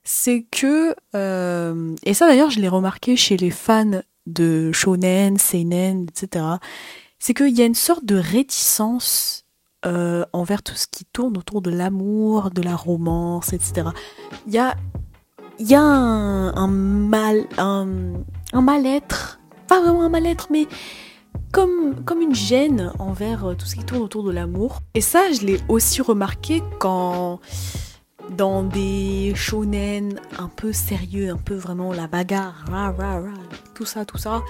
c'est 0.04 0.46
que... 0.50 0.94
euh, 1.14 1.94
et 2.04 2.14
ça 2.14 2.26
d'ailleurs 2.26 2.50
je 2.50 2.60
l'ai 2.60 2.68
remarqué 2.68 3.16
chez 3.16 3.36
les 3.36 3.50
fans 3.50 4.02
de 4.26 4.70
shonen, 4.72 5.36
seinen, 5.36 6.06
etc 6.08 6.56
c'est 7.22 7.34
qu'il 7.34 7.56
y 7.56 7.62
a 7.62 7.66
une 7.66 7.76
sorte 7.76 8.04
de 8.04 8.16
réticence 8.16 9.41
euh, 9.84 10.24
envers 10.32 10.62
tout 10.62 10.74
ce 10.74 10.86
qui 10.86 11.04
tourne 11.04 11.36
autour 11.36 11.62
de 11.62 11.70
l'amour, 11.70 12.50
de 12.50 12.62
la 12.62 12.76
romance, 12.76 13.52
etc. 13.52 13.88
Il 14.46 14.52
y 14.54 14.58
a, 14.58 14.76
y 15.58 15.74
a 15.74 15.80
un, 15.80 16.66
mal, 16.68 17.46
un, 17.58 17.88
un 18.52 18.60
mal-être, 18.60 19.40
pas 19.66 19.80
vraiment 19.80 20.02
un 20.02 20.08
mal-être, 20.08 20.48
mais 20.50 20.68
comme, 21.52 22.04
comme 22.04 22.20
une 22.20 22.34
gêne 22.34 22.92
envers 22.98 23.44
euh, 23.44 23.54
tout 23.54 23.66
ce 23.66 23.76
qui 23.76 23.84
tourne 23.84 24.02
autour 24.02 24.24
de 24.24 24.30
l'amour. 24.30 24.80
Et 24.94 25.00
ça, 25.00 25.32
je 25.32 25.44
l'ai 25.46 25.60
aussi 25.68 26.02
remarqué 26.02 26.62
quand 26.78 27.40
dans 28.30 28.62
des 28.62 29.32
shonen 29.34 30.20
un 30.38 30.48
peu 30.48 30.72
sérieux, 30.72 31.30
un 31.30 31.36
peu 31.36 31.54
vraiment 31.54 31.92
la 31.92 32.06
bagarre, 32.06 32.64
tout 33.74 33.84
ça, 33.84 34.04
tout 34.04 34.18
ça, 34.18 34.42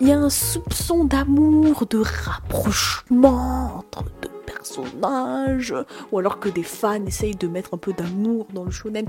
il 0.00 0.08
y 0.08 0.12
a 0.12 0.18
un 0.18 0.30
soupçon 0.30 1.04
d'amour, 1.04 1.86
de 1.86 1.98
rapprochement 1.98 3.76
entre 3.78 4.04
deux 4.22 4.30
personnages, 4.46 5.74
ou 6.12 6.18
alors 6.18 6.40
que 6.40 6.48
des 6.48 6.62
fans 6.62 7.04
essayent 7.06 7.36
de 7.36 7.48
mettre 7.48 7.74
un 7.74 7.78
peu 7.78 7.92
d'amour 7.92 8.46
dans 8.52 8.64
le 8.64 8.70
shonen. 8.70 9.06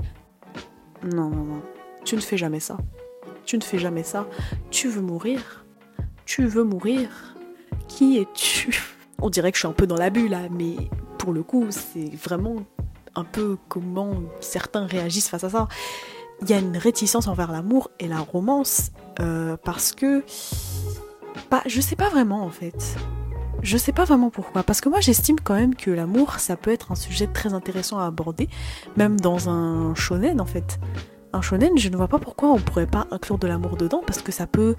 Non, 1.02 1.28
non, 1.28 1.44
non, 1.44 1.62
tu 2.04 2.16
ne 2.16 2.20
fais 2.20 2.36
jamais 2.36 2.60
ça. 2.60 2.78
Tu 3.44 3.56
ne 3.56 3.62
fais 3.62 3.78
jamais 3.78 4.02
ça. 4.02 4.26
Tu 4.70 4.88
veux 4.88 5.02
mourir. 5.02 5.64
Tu 6.24 6.46
veux 6.46 6.64
mourir. 6.64 7.36
Qui 7.86 8.18
es-tu? 8.18 8.96
On 9.20 9.30
dirait 9.30 9.52
que 9.52 9.56
je 9.56 9.60
suis 9.60 9.68
un 9.68 9.72
peu 9.72 9.86
dans 9.86 9.96
la 9.96 10.10
bulle 10.10 10.30
là, 10.30 10.48
mais 10.50 10.76
pour 11.18 11.32
le 11.32 11.42
coup, 11.42 11.66
c'est 11.70 12.14
vraiment 12.16 12.56
un 13.16 13.24
peu 13.24 13.56
comment 13.68 14.14
certains 14.40 14.86
réagissent 14.86 15.28
face 15.28 15.44
à 15.44 15.50
ça. 15.50 15.68
Il 16.42 16.50
y 16.50 16.52
a 16.52 16.58
une 16.58 16.76
réticence 16.76 17.28
envers 17.28 17.50
l'amour 17.50 17.90
et 17.98 18.08
la 18.08 18.18
romance 18.18 18.90
euh, 19.20 19.56
parce 19.62 19.92
que. 19.92 20.22
Bah, 21.50 21.62
je 21.66 21.80
sais 21.80 21.96
pas 21.96 22.08
vraiment 22.08 22.44
en 22.44 22.50
fait. 22.50 22.96
Je 23.62 23.76
sais 23.76 23.92
pas 23.92 24.04
vraiment 24.04 24.30
pourquoi. 24.30 24.62
Parce 24.62 24.80
que 24.80 24.88
moi 24.88 25.00
j'estime 25.00 25.40
quand 25.40 25.54
même 25.54 25.74
que 25.74 25.90
l'amour 25.90 26.38
ça 26.38 26.56
peut 26.56 26.70
être 26.70 26.92
un 26.92 26.94
sujet 26.94 27.26
très 27.26 27.54
intéressant 27.54 27.98
à 27.98 28.06
aborder, 28.06 28.48
même 28.96 29.18
dans 29.18 29.48
un 29.48 29.94
shonen 29.94 30.40
en 30.40 30.46
fait. 30.46 30.78
Un 31.32 31.42
shonen, 31.42 31.76
je 31.76 31.88
ne 31.88 31.96
vois 31.96 32.08
pas 32.08 32.18
pourquoi 32.18 32.50
on 32.50 32.58
pourrait 32.58 32.86
pas 32.86 33.06
inclure 33.10 33.38
de 33.38 33.46
l'amour 33.46 33.76
dedans 33.76 34.02
parce 34.06 34.22
que 34.22 34.32
ça 34.32 34.46
peut 34.46 34.74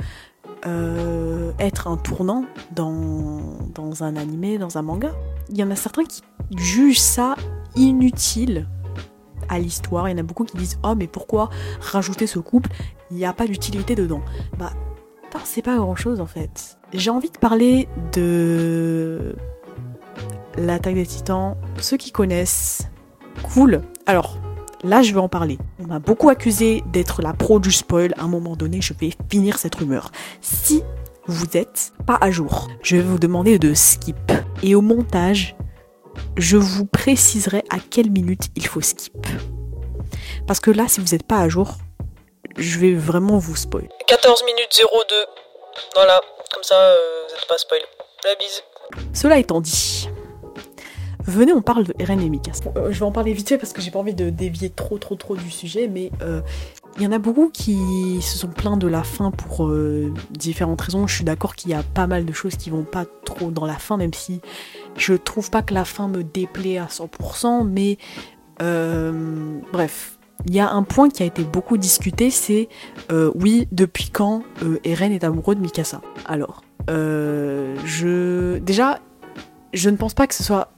euh, 0.66 1.52
être 1.60 1.88
un 1.88 1.98
tournant 1.98 2.46
dans, 2.72 3.42
dans 3.76 4.04
un 4.04 4.16
animé, 4.16 4.58
dans 4.58 4.78
un 4.78 4.82
manga. 4.82 5.12
Il 5.50 5.58
y 5.58 5.64
en 5.64 5.70
a 5.70 5.76
certains 5.76 6.04
qui 6.04 6.24
jugent 6.56 7.00
ça 7.00 7.36
inutile 7.78 8.68
à 9.50 9.60
l'histoire. 9.60 10.10
Il 10.10 10.12
y 10.12 10.16
en 10.16 10.20
a 10.20 10.24
beaucoup 10.24 10.44
qui 10.44 10.58
disent 10.58 10.80
Oh, 10.84 10.96
mais 10.96 11.08
pourquoi 11.08 11.50
rajouter 11.80 12.28
ce 12.28 12.40
couple? 12.40 12.70
Il 13.12 13.18
n'y 13.18 13.26
a 13.26 13.34
pas 13.34 13.48
d'utilité 13.48 13.96
dedans. 13.96 14.22
Bah, 14.58 14.72
c'est 15.44 15.62
pas 15.62 15.78
grand 15.78 15.96
chose 15.96 16.20
en 16.20 16.26
fait. 16.26 16.78
J'ai 16.94 17.10
envie 17.10 17.30
de 17.30 17.38
parler 17.38 17.88
de 18.14 19.36
l'attaque 20.58 20.96
des 20.96 21.06
titans. 21.06 21.56
Ceux 21.80 21.98
qui 21.98 22.12
connaissent, 22.12 22.90
cool. 23.44 23.82
Alors, 24.06 24.38
là, 24.84 25.02
je 25.02 25.14
vais 25.14 25.20
en 25.20 25.30
parler. 25.30 25.58
On 25.80 25.88
m'a 25.88 26.00
beaucoup 26.00 26.30
accusé 26.30 26.84
d'être 26.92 27.22
la 27.22 27.34
pro 27.34 27.60
du 27.60 27.72
spoil. 27.72 28.14
À 28.18 28.24
un 28.24 28.28
moment 28.28 28.56
donné, 28.56 28.82
je 28.82 28.94
vais 28.94 29.12
finir 29.30 29.58
cette 29.58 29.76
rumeur. 29.76 30.12
Si 30.42 30.82
vous 31.28 31.58
êtes 31.58 31.94
pas 32.06 32.18
à 32.20 32.32
jour, 32.32 32.70
je 32.82 32.96
vais 32.96 33.04
vous 33.04 33.20
demander 33.20 33.60
de 33.60 33.74
skip. 33.74 34.32
Et 34.64 34.76
au 34.76 34.82
montage, 34.82 35.56
je 36.38 36.58
vous 36.58 36.86
préciserai 36.86 37.64
à 37.70 37.78
quelle 37.80 38.12
minute 38.12 38.50
il 38.56 38.66
faut 38.68 38.82
skip. 38.82 39.28
Parce 40.48 40.60
que 40.60 40.72
là, 40.72 40.86
si 40.88 41.00
vous 41.00 41.08
n'êtes 41.14 41.26
pas 41.26 41.40
à 41.40 41.50
jour, 41.50 41.76
je 42.58 42.80
vais 42.80 42.94
vraiment 42.94 43.38
vous 43.38 43.56
spoil. 43.56 43.88
14 44.08 44.44
minutes 44.46 44.82
02. 45.10 45.16
Voilà, 45.96 46.22
comme 46.54 46.64
ça, 46.64 46.76
euh, 46.76 46.96
vous 47.28 47.36
n'êtes 47.36 47.48
pas 47.48 47.58
spoil. 47.58 47.82
La 48.26 48.36
bise. 48.36 48.64
Cela 49.14 49.38
étant 49.38 49.62
dit, 49.62 50.10
venez, 51.26 51.54
on 51.54 51.62
parle 51.62 51.84
de 51.84 51.94
Eren 52.00 52.22
et 52.22 52.30
Mikasa. 52.30 52.64
Euh, 52.78 52.92
je 52.92 53.00
vais 53.00 53.06
en 53.06 53.12
parler 53.12 53.34
vite 53.34 53.50
fait 53.50 53.58
parce 53.58 53.74
que 53.74 53.82
j'ai 53.82 53.92
pas 53.92 54.00
envie 54.00 54.16
de 54.16 54.30
dévier 54.30 54.70
trop, 54.70 54.98
trop, 54.98 55.16
trop 55.16 55.36
du 55.36 55.52
sujet, 55.52 55.88
mais 55.88 56.12
euh, 56.22 56.42
il 56.98 57.04
y 57.04 57.08
en 57.08 57.12
a 57.12 57.20
beaucoup 57.20 57.50
qui 57.50 58.22
se 58.22 58.40
sont 58.40 58.48
plaints 58.48 58.78
de 58.78 58.88
la 58.88 59.04
fin 59.04 59.30
pour 59.30 59.70
différentes 60.32 60.82
raisons. 60.82 61.06
Je 61.06 61.14
suis 61.14 61.24
d'accord 61.24 61.56
qu'il 61.56 61.70
y 61.70 61.76
a 61.76 61.84
pas 61.84 62.08
mal 62.08 62.26
de 62.26 62.34
choses 62.34 62.56
qui 62.56 62.72
vont 62.72 62.86
pas 62.86 63.06
trop 63.24 63.52
dans 63.52 63.66
la 63.66 63.78
fin, 63.78 63.98
même 63.98 64.14
si 64.14 64.42
je 64.98 65.14
trouve 65.14 65.50
pas 65.50 65.62
que 65.62 65.74
la 65.74 65.86
fin 65.86 66.08
me 66.08 66.24
déplaît 66.24 66.78
à 66.78 66.86
100%, 66.86 67.68
mais 67.68 67.98
euh, 68.62 69.60
bref. 69.72 70.18
Il 70.46 70.54
y 70.54 70.60
a 70.60 70.70
un 70.70 70.84
point 70.84 71.10
qui 71.10 71.24
a 71.24 71.26
été 71.26 71.44
beaucoup 71.44 71.78
discuté, 71.78 72.30
c'est 72.30 72.70
euh, 73.12 73.32
oui, 73.36 73.68
depuis 73.72 74.10
quand 74.12 74.44
euh, 74.62 74.80
Eren 74.84 75.12
est 75.12 75.24
amoureux 75.24 75.56
de 75.56 75.62
Mikasa? 75.62 76.02
Alors, 76.26 76.64
je 76.88 78.60
déjà, 78.60 79.00
je 79.74 79.90
ne 79.90 79.98
pense 79.98 80.14
pas 80.14 80.28
que 80.28 80.36
ce 80.36 80.44
soit 80.44 80.72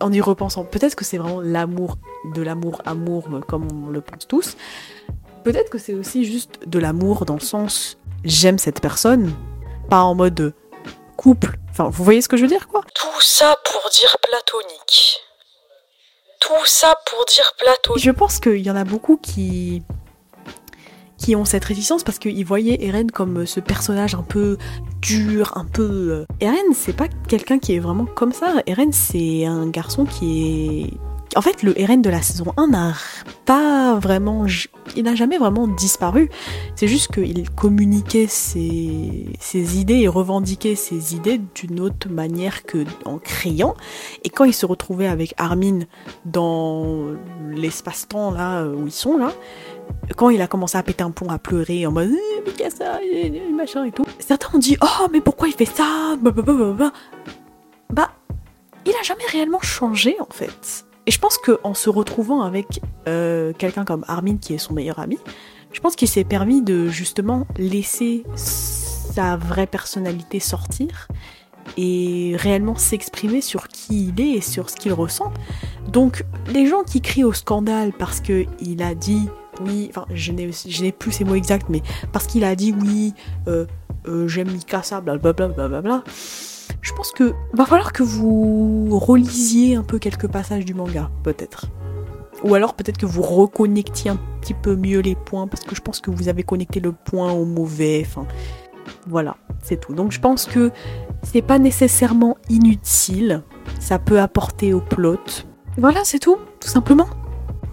en 0.00 0.12
y 0.12 0.20
repensant. 0.20 0.64
Peut-être 0.64 0.96
que 0.96 1.04
c'est 1.04 1.18
vraiment 1.18 1.40
l'amour, 1.40 1.98
de 2.34 2.42
l'amour, 2.42 2.82
amour, 2.84 3.28
comme 3.46 3.68
on 3.72 3.90
le 3.90 4.00
pense 4.00 4.26
tous. 4.26 4.56
Peut-être 5.44 5.70
que 5.70 5.78
c'est 5.78 5.94
aussi 5.94 6.24
juste 6.24 6.66
de 6.66 6.78
l'amour 6.78 7.24
dans 7.24 7.34
le 7.34 7.40
sens 7.40 7.98
j'aime 8.26 8.58
cette 8.58 8.80
personne, 8.80 9.32
pas 9.88 10.02
en 10.02 10.14
mode 10.14 10.54
couple. 11.16 11.56
Enfin, 11.70 11.88
vous 11.88 12.04
voyez 12.04 12.20
ce 12.20 12.28
que 12.28 12.36
je 12.36 12.42
veux 12.42 12.48
dire, 12.48 12.68
quoi? 12.68 12.82
Tout 12.94 13.20
ça 13.20 13.56
pour 13.64 13.90
dire 13.90 14.16
platonique. 14.20 15.18
Tout 16.40 16.66
ça 16.66 16.94
pour 17.06 17.24
dire 17.26 17.52
platonique. 17.58 18.04
Je 18.04 18.10
pense 18.10 18.38
qu'il 18.38 18.58
y 18.58 18.70
en 18.70 18.76
a 18.76 18.84
beaucoup 18.84 19.16
qui 19.16 19.82
qui 21.18 21.34
ont 21.34 21.46
cette 21.46 21.64
réticence 21.64 22.04
parce 22.04 22.18
qu'ils 22.18 22.44
voyaient 22.44 22.84
Eren 22.84 23.10
comme 23.10 23.46
ce 23.46 23.58
personnage 23.58 24.14
un 24.14 24.22
peu 24.22 24.58
dur, 25.00 25.56
un 25.56 25.64
peu... 25.64 25.82
Euh, 25.82 26.26
Eren, 26.40 26.74
c'est 26.74 26.92
pas 26.92 27.08
quelqu'un 27.26 27.58
qui 27.58 27.74
est 27.74 27.78
vraiment 27.78 28.04
comme 28.04 28.32
ça. 28.32 28.52
Eren, 28.66 28.92
c'est 28.92 29.46
un 29.46 29.66
garçon 29.66 30.04
qui 30.04 30.82
est 30.82 30.98
en 31.36 31.42
fait, 31.42 31.62
le 31.62 31.72
RN 31.72 32.00
de 32.00 32.08
la 32.08 32.22
saison 32.22 32.54
1 32.56 32.68
n'a 32.68 32.94
pas 33.44 33.98
vraiment. 33.98 34.46
Il 34.96 35.04
n'a 35.04 35.14
jamais 35.14 35.38
vraiment 35.38 35.68
disparu. 35.68 36.30
C'est 36.74 36.88
juste 36.88 37.12
qu'il 37.12 37.50
communiquait 37.50 38.26
ses, 38.26 39.28
idées 39.78 40.00
et 40.00 40.08
revendiquait 40.08 40.74
ses 40.74 41.14
idées 41.14 41.40
d'une 41.54 41.80
autre 41.80 42.08
manière 42.08 42.64
que 42.64 42.84
en 43.04 43.18
criant. 43.18 43.74
Et 44.24 44.30
quand 44.30 44.44
il 44.44 44.54
se 44.54 44.66
retrouvait 44.66 45.06
avec 45.06 45.34
Armin 45.36 45.80
dans 46.24 47.12
l'espace-temps 47.50 48.30
là 48.30 48.64
où 48.64 48.86
ils 48.86 48.92
sont 48.92 49.18
là, 49.18 49.32
quand 50.16 50.30
il 50.30 50.40
a 50.40 50.46
commencé 50.46 50.78
à 50.78 50.82
péter 50.82 51.04
un 51.04 51.10
pont, 51.10 51.28
à 51.28 51.38
pleurer 51.38 51.86
en 51.86 51.92
mode 51.92 52.10
eh, 52.10 52.42
mais 52.46 52.70
ça, 52.70 53.00
machin 53.54 53.84
et 53.84 53.92
tout, 53.92 54.06
certains 54.18 54.56
ont 54.56 54.58
dit 54.58 54.76
oh 54.82 55.06
mais 55.12 55.20
pourquoi 55.20 55.48
il 55.48 55.54
fait 55.54 55.64
ça 55.64 56.16
Bah, 57.90 58.10
il 58.86 58.92
a 58.92 59.02
jamais 59.02 59.24
réellement 59.30 59.60
changé 59.60 60.16
en 60.20 60.32
fait. 60.32 60.85
Et 61.06 61.10
je 61.10 61.18
pense 61.18 61.38
qu'en 61.38 61.74
se 61.74 61.88
retrouvant 61.88 62.42
avec 62.42 62.80
euh, 63.06 63.52
quelqu'un 63.56 63.84
comme 63.84 64.04
Armin, 64.08 64.36
qui 64.38 64.54
est 64.54 64.58
son 64.58 64.74
meilleur 64.74 64.98
ami, 64.98 65.18
je 65.72 65.80
pense 65.80 65.94
qu'il 65.94 66.08
s'est 66.08 66.24
permis 66.24 66.62
de 66.62 66.88
justement 66.88 67.46
laisser 67.56 68.24
sa 68.34 69.36
vraie 69.36 69.66
personnalité 69.66 70.40
sortir 70.40 71.08
et 71.76 72.34
réellement 72.36 72.76
s'exprimer 72.76 73.40
sur 73.40 73.68
qui 73.68 74.08
il 74.08 74.20
est 74.20 74.38
et 74.38 74.40
sur 74.40 74.70
ce 74.70 74.76
qu'il 74.76 74.92
ressent. 74.92 75.32
Donc 75.88 76.24
les 76.48 76.66
gens 76.66 76.82
qui 76.82 77.00
crient 77.00 77.24
au 77.24 77.32
scandale 77.32 77.92
parce 77.92 78.20
qu'il 78.20 78.82
a 78.82 78.94
dit 78.94 79.28
oui, 79.60 79.88
enfin 79.90 80.06
je 80.12 80.32
n'ai 80.32 80.92
plus 80.92 81.12
ces 81.12 81.24
mots 81.24 81.34
exacts, 81.34 81.68
mais 81.68 81.82
parce 82.12 82.26
qu'il 82.26 82.44
a 82.44 82.54
dit 82.54 82.74
oui, 82.82 83.14
euh, 83.48 83.66
euh, 84.06 84.28
j'aime 84.28 84.50
Mikasa, 84.50 85.00
blablabla, 85.00 85.48
blablabla, 85.48 86.04
je 86.86 86.92
pense 86.92 87.10
que 87.10 87.34
va 87.52 87.66
falloir 87.66 87.92
que 87.92 88.04
vous 88.04 88.96
relisiez 88.96 89.74
un 89.74 89.82
peu 89.82 89.98
quelques 89.98 90.28
passages 90.28 90.64
du 90.64 90.72
manga, 90.72 91.10
peut-être. 91.24 91.66
Ou 92.44 92.54
alors 92.54 92.74
peut-être 92.74 92.96
que 92.96 93.06
vous 93.06 93.22
reconnectiez 93.22 94.12
un 94.12 94.18
petit 94.40 94.54
peu 94.54 94.76
mieux 94.76 95.00
les 95.00 95.16
points, 95.16 95.48
parce 95.48 95.64
que 95.64 95.74
je 95.74 95.80
pense 95.80 96.00
que 96.00 96.12
vous 96.12 96.28
avez 96.28 96.44
connecté 96.44 96.78
le 96.78 96.92
point 96.92 97.32
au 97.32 97.44
mauvais. 97.44 98.06
Enfin, 98.06 98.24
voilà, 99.08 99.36
c'est 99.64 99.80
tout. 99.80 99.94
Donc 99.94 100.12
je 100.12 100.20
pense 100.20 100.44
que 100.46 100.70
c'est 101.24 101.42
pas 101.42 101.58
nécessairement 101.58 102.36
inutile. 102.48 103.42
Ça 103.80 103.98
peut 103.98 104.20
apporter 104.20 104.72
au 104.72 104.80
plot. 104.80 105.18
Voilà, 105.78 106.04
c'est 106.04 106.20
tout, 106.20 106.36
tout 106.60 106.68
simplement. 106.68 107.08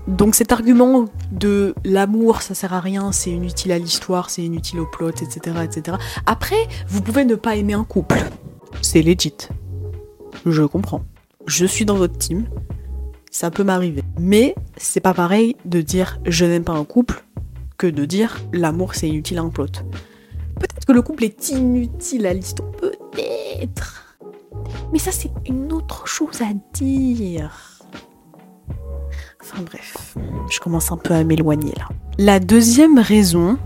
Donc 0.08 0.34
cet 0.34 0.52
argument 0.52 1.06
de 1.32 1.76
l'amour, 1.86 2.42
ça 2.42 2.56
sert 2.56 2.74
à 2.74 2.80
rien, 2.80 3.12
c'est 3.12 3.30
inutile 3.30 3.72
à 3.72 3.78
l'histoire, 3.78 4.32
c'est 4.32 4.42
inutile 4.42 4.80
au 4.80 4.88
plot, 4.88 5.10
etc., 5.10 5.56
etc. 5.64 5.98
Après, 6.26 6.68
vous 6.88 7.02
pouvez 7.02 7.26
ne 7.26 7.36
pas 7.36 7.56
aimer 7.56 7.74
un 7.74 7.84
couple 7.84 8.18
c'est 8.82 9.02
legit. 9.02 9.34
Je 10.46 10.64
comprends. 10.64 11.04
Je 11.46 11.66
suis 11.66 11.86
dans 11.86 11.96
votre 11.96 12.18
team. 12.18 12.48
Ça 13.32 13.50
peut 13.50 13.64
m'arriver. 13.64 14.04
Mais 14.20 14.56
c'est 14.78 15.00
pas 15.00 15.14
pareil 15.14 15.56
de 15.66 15.82
dire 15.82 16.20
je 16.26 16.46
n'aime 16.46 16.64
pas 16.64 16.74
un 16.74 16.86
couple 16.86 17.24
que 17.78 17.88
de 17.88 18.06
dire 18.06 18.40
l'amour 18.54 18.96
c'est 18.96 19.10
inutile 19.10 19.40
à 19.40 19.42
un 19.42 19.50
plot. 19.50 19.68
Peut-être 20.60 20.86
que 20.86 20.92
le 20.92 21.02
couple 21.02 21.24
est 21.26 21.50
inutile 21.50 22.26
à 22.26 22.34
l'histoire. 22.34 22.72
Peut-être. 22.72 24.18
Mais 24.92 25.00
ça 25.00 25.12
c'est 25.12 25.32
une 25.48 25.74
autre 25.74 26.08
chose 26.08 26.42
à 26.42 26.54
dire. 26.74 27.80
Enfin 29.42 29.64
bref, 29.64 30.16
je 30.50 30.60
commence 30.60 30.92
un 30.92 30.98
peu 30.98 31.14
à 31.14 31.24
m'éloigner 31.24 31.74
là. 31.78 31.90
La 32.18 32.40
deuxième 32.40 33.00
raison, 33.00 33.58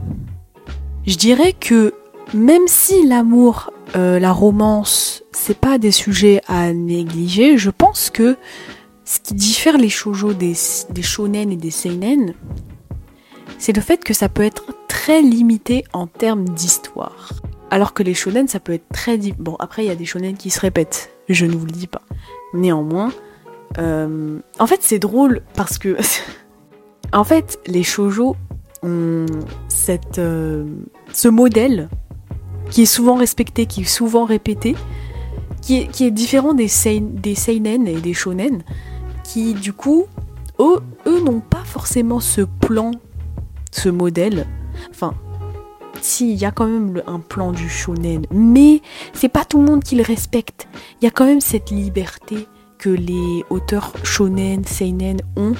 je 1.05 1.15
dirais 1.17 1.53
que 1.53 1.93
même 2.33 2.67
si 2.67 3.05
l'amour, 3.07 3.71
euh, 3.95 4.19
la 4.19 4.31
romance, 4.31 5.23
c'est 5.31 5.57
pas 5.57 5.77
des 5.77 5.91
sujets 5.91 6.41
à 6.47 6.73
négliger. 6.73 7.57
Je 7.57 7.69
pense 7.69 8.09
que 8.09 8.37
ce 9.05 9.19
qui 9.19 9.33
diffère 9.33 9.77
les 9.77 9.89
shoujo 9.89 10.33
des, 10.33 10.53
des 10.89 11.01
shonen 11.01 11.51
et 11.51 11.55
des 11.55 11.71
seinen, 11.71 12.33
c'est 13.57 13.73
le 13.73 13.81
fait 13.81 14.03
que 14.03 14.13
ça 14.13 14.29
peut 14.29 14.43
être 14.43 14.65
très 14.87 15.21
limité 15.21 15.85
en 15.93 16.07
termes 16.07 16.47
d'histoire. 16.49 17.31
Alors 17.71 17.93
que 17.93 18.03
les 18.03 18.13
shonen, 18.13 18.47
ça 18.47 18.59
peut 18.59 18.73
être 18.73 18.87
très... 18.93 19.17
Bon, 19.39 19.55
après, 19.59 19.83
il 19.83 19.87
y 19.87 19.91
a 19.91 19.95
des 19.95 20.05
shonen 20.05 20.35
qui 20.35 20.49
se 20.49 20.59
répètent, 20.59 21.11
je 21.29 21.45
ne 21.45 21.53
vous 21.53 21.65
le 21.65 21.71
dis 21.71 21.87
pas. 21.87 22.01
Néanmoins, 22.53 23.11
euh, 23.77 24.39
en 24.59 24.67
fait, 24.67 24.79
c'est 24.81 24.99
drôle 24.99 25.41
parce 25.53 25.77
que... 25.77 25.97
en 27.13 27.23
fait, 27.23 27.59
les 27.67 27.83
shoujo 27.83 28.35
ont 28.83 29.25
cette, 29.69 30.19
euh, 30.19 30.65
ce 31.13 31.27
modèle 31.29 31.89
qui 32.69 32.83
est 32.83 32.85
souvent 32.85 33.15
respecté, 33.15 33.65
qui 33.65 33.81
est 33.81 33.85
souvent 33.85 34.25
répété, 34.25 34.75
qui 35.61 35.75
est, 35.99 36.11
différent 36.11 36.53
des, 36.53 36.69
des 37.01 37.35
seinen 37.35 37.87
et 37.87 37.99
des 37.99 38.13
shonen, 38.13 38.63
qui 39.23 39.53
du 39.53 39.73
coup, 39.73 40.05
eux, 40.59 40.79
eux 41.05 41.19
n'ont 41.19 41.41
pas 41.41 41.63
forcément 41.65 42.19
ce 42.19 42.41
plan, 42.41 42.91
ce 43.71 43.89
modèle. 43.89 44.47
Enfin, 44.89 45.13
si, 46.01 46.31
il 46.31 46.39
y 46.39 46.45
a 46.45 46.51
quand 46.51 46.67
même 46.67 47.01
un 47.05 47.19
plan 47.19 47.51
du 47.51 47.69
shonen, 47.69 48.25
mais 48.31 48.81
c'est 49.13 49.29
pas 49.29 49.43
tout 49.43 49.59
le 49.59 49.65
monde 49.65 49.83
qui 49.83 49.95
le 49.95 50.03
respecte. 50.03 50.67
Il 51.01 51.05
y 51.05 51.07
a 51.07 51.11
quand 51.11 51.25
même 51.25 51.41
cette 51.41 51.69
liberté 51.69 52.47
que 52.77 52.89
les 52.89 53.43
auteurs 53.49 53.91
shonen, 54.03 54.63
seinen 54.65 55.17
ont, 55.35 55.53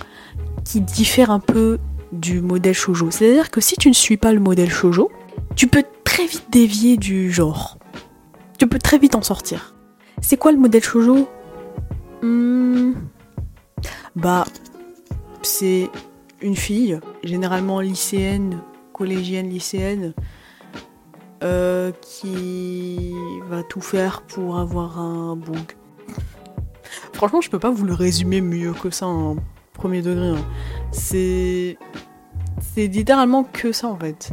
qui 0.64 0.82
diffère 0.82 1.32
un 1.32 1.40
peu 1.40 1.80
du 2.12 2.42
modèle 2.42 2.74
shoujo. 2.74 3.12
C'est-à-dire 3.12 3.52
que 3.52 3.60
si 3.60 3.76
tu 3.76 3.90
ne 3.90 3.94
suis 3.94 4.18
pas 4.18 4.32
le 4.32 4.40
modèle 4.40 4.70
shoujo, 4.70 5.12
tu 5.58 5.68
peux 5.68 5.84
très 6.04 6.28
vite 6.28 6.46
dévier 6.52 6.96
du 6.98 7.32
genre. 7.32 7.80
Tu 8.60 8.68
peux 8.68 8.78
très 8.78 9.00
vite 9.00 9.16
en 9.16 9.24
sortir. 9.24 9.76
C'est 10.22 10.38
quoi 10.38 10.52
le 10.52 10.58
modèle 10.58 10.84
shoujo? 10.84 11.28
Hmm. 12.22 12.94
Bah, 14.16 14.46
c'est 15.42 15.90
une 16.42 16.56
fille, 16.56 17.00
généralement 17.24 17.82
lycéenne, 17.82 18.62
collégienne, 18.94 19.50
lycéenne, 19.50 20.14
euh, 21.44 21.92
qui 22.02 23.14
va 23.50 23.64
tout 23.64 23.82
faire 23.82 24.22
pour 24.22 24.60
avoir 24.60 25.00
un 25.00 25.36
bug. 25.36 25.76
Franchement, 27.14 27.42
je 27.42 27.50
peux 27.50 27.60
pas 27.60 27.72
vous 27.72 27.86
le 27.86 27.94
résumer 27.94 28.42
mieux 28.42 28.74
que 28.74 28.92
ça 28.92 29.08
en 29.08 29.38
premier 29.74 30.04
degré. 30.04 30.30
Hein. 30.30 30.46
C'est. 30.92 31.78
C'est 32.62 32.88
littéralement 32.88 33.44
que 33.44 33.72
ça 33.72 33.88
en 33.88 33.98
fait. 33.98 34.32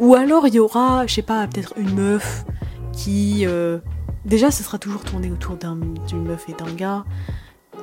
Ou 0.00 0.14
alors 0.14 0.46
il 0.46 0.54
y 0.54 0.58
aura, 0.58 1.06
je 1.06 1.14
sais 1.14 1.22
pas, 1.22 1.46
peut-être 1.46 1.74
une 1.76 1.94
meuf 1.94 2.44
qui. 2.92 3.46
Euh, 3.46 3.78
déjà, 4.24 4.50
ce 4.50 4.62
sera 4.62 4.78
toujours 4.78 5.02
tourné 5.04 5.30
autour 5.30 5.56
d'une 5.56 6.22
meuf 6.22 6.48
et 6.48 6.52
d'un 6.52 6.72
gars. 6.72 7.04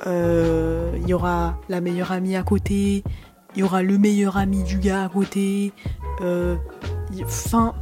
Euh, 0.08 0.92
il 1.02 1.08
y 1.08 1.14
aura 1.14 1.60
la 1.70 1.82
meilleure 1.82 2.12
amie 2.12 2.36
à 2.36 2.44
côté. 2.44 3.04
Il 3.56 3.60
y 3.60 3.64
aura 3.64 3.84
le 3.84 3.98
meilleur 3.98 4.38
ami 4.38 4.64
du 4.64 4.78
gars 4.78 5.06
à 5.06 5.10
côté. 5.10 5.74
Enfin, 7.24 7.74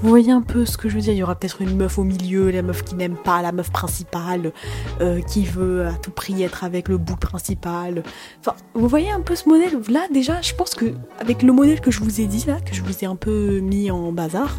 vous 0.00 0.08
voyez 0.08 0.30
un 0.30 0.42
peu 0.42 0.66
ce 0.66 0.76
que 0.76 0.88
je 0.88 0.94
veux 0.94 1.00
dire 1.00 1.12
Il 1.12 1.18
y 1.18 1.22
aura 1.22 1.34
peut-être 1.34 1.62
une 1.62 1.76
meuf 1.76 1.98
au 1.98 2.04
milieu, 2.04 2.50
la 2.50 2.62
meuf 2.62 2.82
qui 2.84 2.94
n'aime 2.94 3.16
pas, 3.16 3.40
la 3.42 3.52
meuf 3.52 3.70
principale, 3.70 4.52
euh, 5.00 5.20
qui 5.22 5.44
veut 5.44 5.86
à 5.86 5.92
tout 5.92 6.10
prix 6.10 6.42
être 6.42 6.64
avec 6.64 6.88
le 6.88 6.98
bout 6.98 7.16
principal. 7.16 8.02
Enfin, 8.40 8.54
vous 8.74 8.88
voyez 8.88 9.10
un 9.10 9.20
peu 9.20 9.34
ce 9.34 9.48
modèle 9.48 9.80
Là, 9.88 10.06
déjà, 10.12 10.40
je 10.42 10.54
pense 10.54 10.74
que 10.74 10.94
avec 11.18 11.42
le 11.42 11.52
modèle 11.52 11.80
que 11.80 11.90
je 11.90 12.00
vous 12.00 12.20
ai 12.20 12.26
dit 12.26 12.44
là, 12.46 12.60
que 12.60 12.74
je 12.74 12.82
vous 12.82 13.02
ai 13.02 13.06
un 13.06 13.16
peu 13.16 13.60
mis 13.60 13.90
en 13.90 14.12
bazar, 14.12 14.58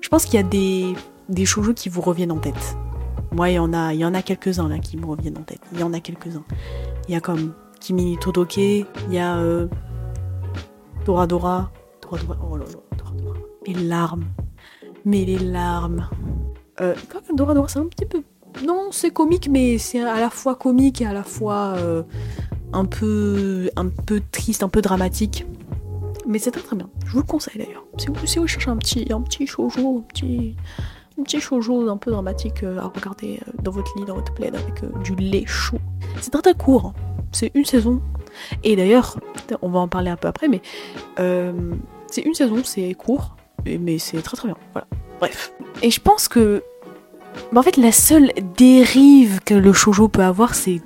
je 0.00 0.08
pense 0.08 0.24
qu'il 0.24 0.34
y 0.34 0.38
a 0.38 0.44
des, 0.44 0.94
des 1.28 1.44
shoujo 1.44 1.74
qui 1.74 1.88
vous 1.88 2.00
reviennent 2.00 2.32
en 2.32 2.38
tête. 2.38 2.76
Moi, 3.32 3.50
il 3.50 3.54
y 3.54 3.58
en 3.58 3.72
a, 3.72 3.92
il 3.92 4.00
y 4.00 4.04
en 4.04 4.14
a 4.14 4.22
quelques-uns 4.22 4.68
là 4.68 4.78
qui 4.78 4.96
me 4.96 5.06
reviennent 5.06 5.38
en 5.38 5.42
tête. 5.42 5.60
Il 5.72 5.80
y 5.80 5.82
en 5.82 5.92
a 5.92 6.00
quelques-uns. 6.00 6.44
Il 7.08 7.12
y 7.12 7.16
a 7.16 7.20
comme 7.20 7.52
Kimi 7.80 8.16
Todoke, 8.18 8.56
il 8.56 8.86
y 9.10 9.18
a 9.18 9.36
euh, 9.38 9.66
Dora 11.04 11.26
Dora, 11.26 11.70
Dora 12.00 12.18
Dora, 12.22 12.38
oh 12.48 12.56
là 12.56 12.64
là, 12.64 12.96
Dora 12.96 13.10
Dora. 13.12 13.36
Les 13.66 13.74
larmes 13.74 14.24
mais 15.04 15.24
les 15.24 15.38
larmes. 15.38 16.08
Euh, 16.80 16.94
Dora 17.34 17.54
Dora, 17.54 17.68
c'est 17.68 17.78
un 17.78 17.86
petit 17.86 18.06
peu. 18.06 18.22
Non, 18.66 18.88
c'est 18.90 19.10
comique, 19.10 19.48
mais 19.48 19.78
c'est 19.78 20.00
à 20.00 20.20
la 20.20 20.30
fois 20.30 20.54
comique 20.54 21.00
et 21.00 21.06
à 21.06 21.12
la 21.12 21.22
fois 21.22 21.74
euh, 21.76 22.02
un, 22.72 22.84
peu, 22.84 23.70
un 23.76 23.88
peu 23.88 24.20
triste, 24.32 24.62
un 24.62 24.68
peu 24.68 24.82
dramatique. 24.82 25.46
Mais 26.26 26.38
c'est 26.38 26.50
très 26.50 26.62
très 26.62 26.76
bien. 26.76 26.88
Je 27.06 27.12
vous 27.12 27.18
le 27.18 27.24
conseille 27.24 27.58
d'ailleurs. 27.58 27.84
Si 27.98 28.08
vous, 28.08 28.26
si 28.26 28.38
vous 28.38 28.46
cherchez 28.46 28.70
un 28.70 28.76
petit, 28.76 29.06
un 29.12 29.20
petit 29.22 29.46
shoujo, 29.46 29.98
un 29.98 30.00
petit, 30.02 30.56
un 31.18 31.22
petit 31.22 31.40
shoujo 31.40 31.88
un 31.88 31.96
peu 31.96 32.10
dramatique 32.10 32.62
euh, 32.64 32.78
à 32.78 32.86
regarder 32.86 33.40
euh, 33.46 33.52
dans 33.62 33.70
votre 33.70 33.96
lit, 33.96 34.04
dans 34.04 34.16
votre 34.16 34.34
plaid 34.34 34.54
avec 34.54 34.82
du 35.02 35.14
lait 35.14 35.46
chaud. 35.46 35.78
C'est 36.20 36.30
très 36.30 36.42
très 36.42 36.54
court. 36.54 36.86
Hein. 36.86 36.94
C'est 37.32 37.52
une 37.54 37.64
saison. 37.64 38.00
Et 38.64 38.76
d'ailleurs, 38.76 39.18
on 39.62 39.68
va 39.68 39.80
en 39.80 39.88
parler 39.88 40.10
un 40.10 40.16
peu 40.16 40.28
après, 40.28 40.48
mais 40.48 40.62
c'est 41.16 42.22
une 42.22 42.34
saison, 42.34 42.62
c'est 42.62 42.94
court 42.94 43.37
mais 43.76 43.98
c'est 43.98 44.22
très 44.22 44.36
très 44.36 44.48
bien. 44.48 44.56
Voilà. 44.72 44.86
Bref. 45.18 45.52
Et 45.82 45.90
je 45.90 46.00
pense 46.00 46.28
que. 46.28 46.62
en 47.54 47.62
fait, 47.62 47.76
la 47.76 47.92
seule 47.92 48.32
dérive 48.56 49.40
que 49.44 49.54
le 49.54 49.72
shoujo 49.72 50.08
peut 50.08 50.22
avoir, 50.22 50.54
c'est 50.54 50.80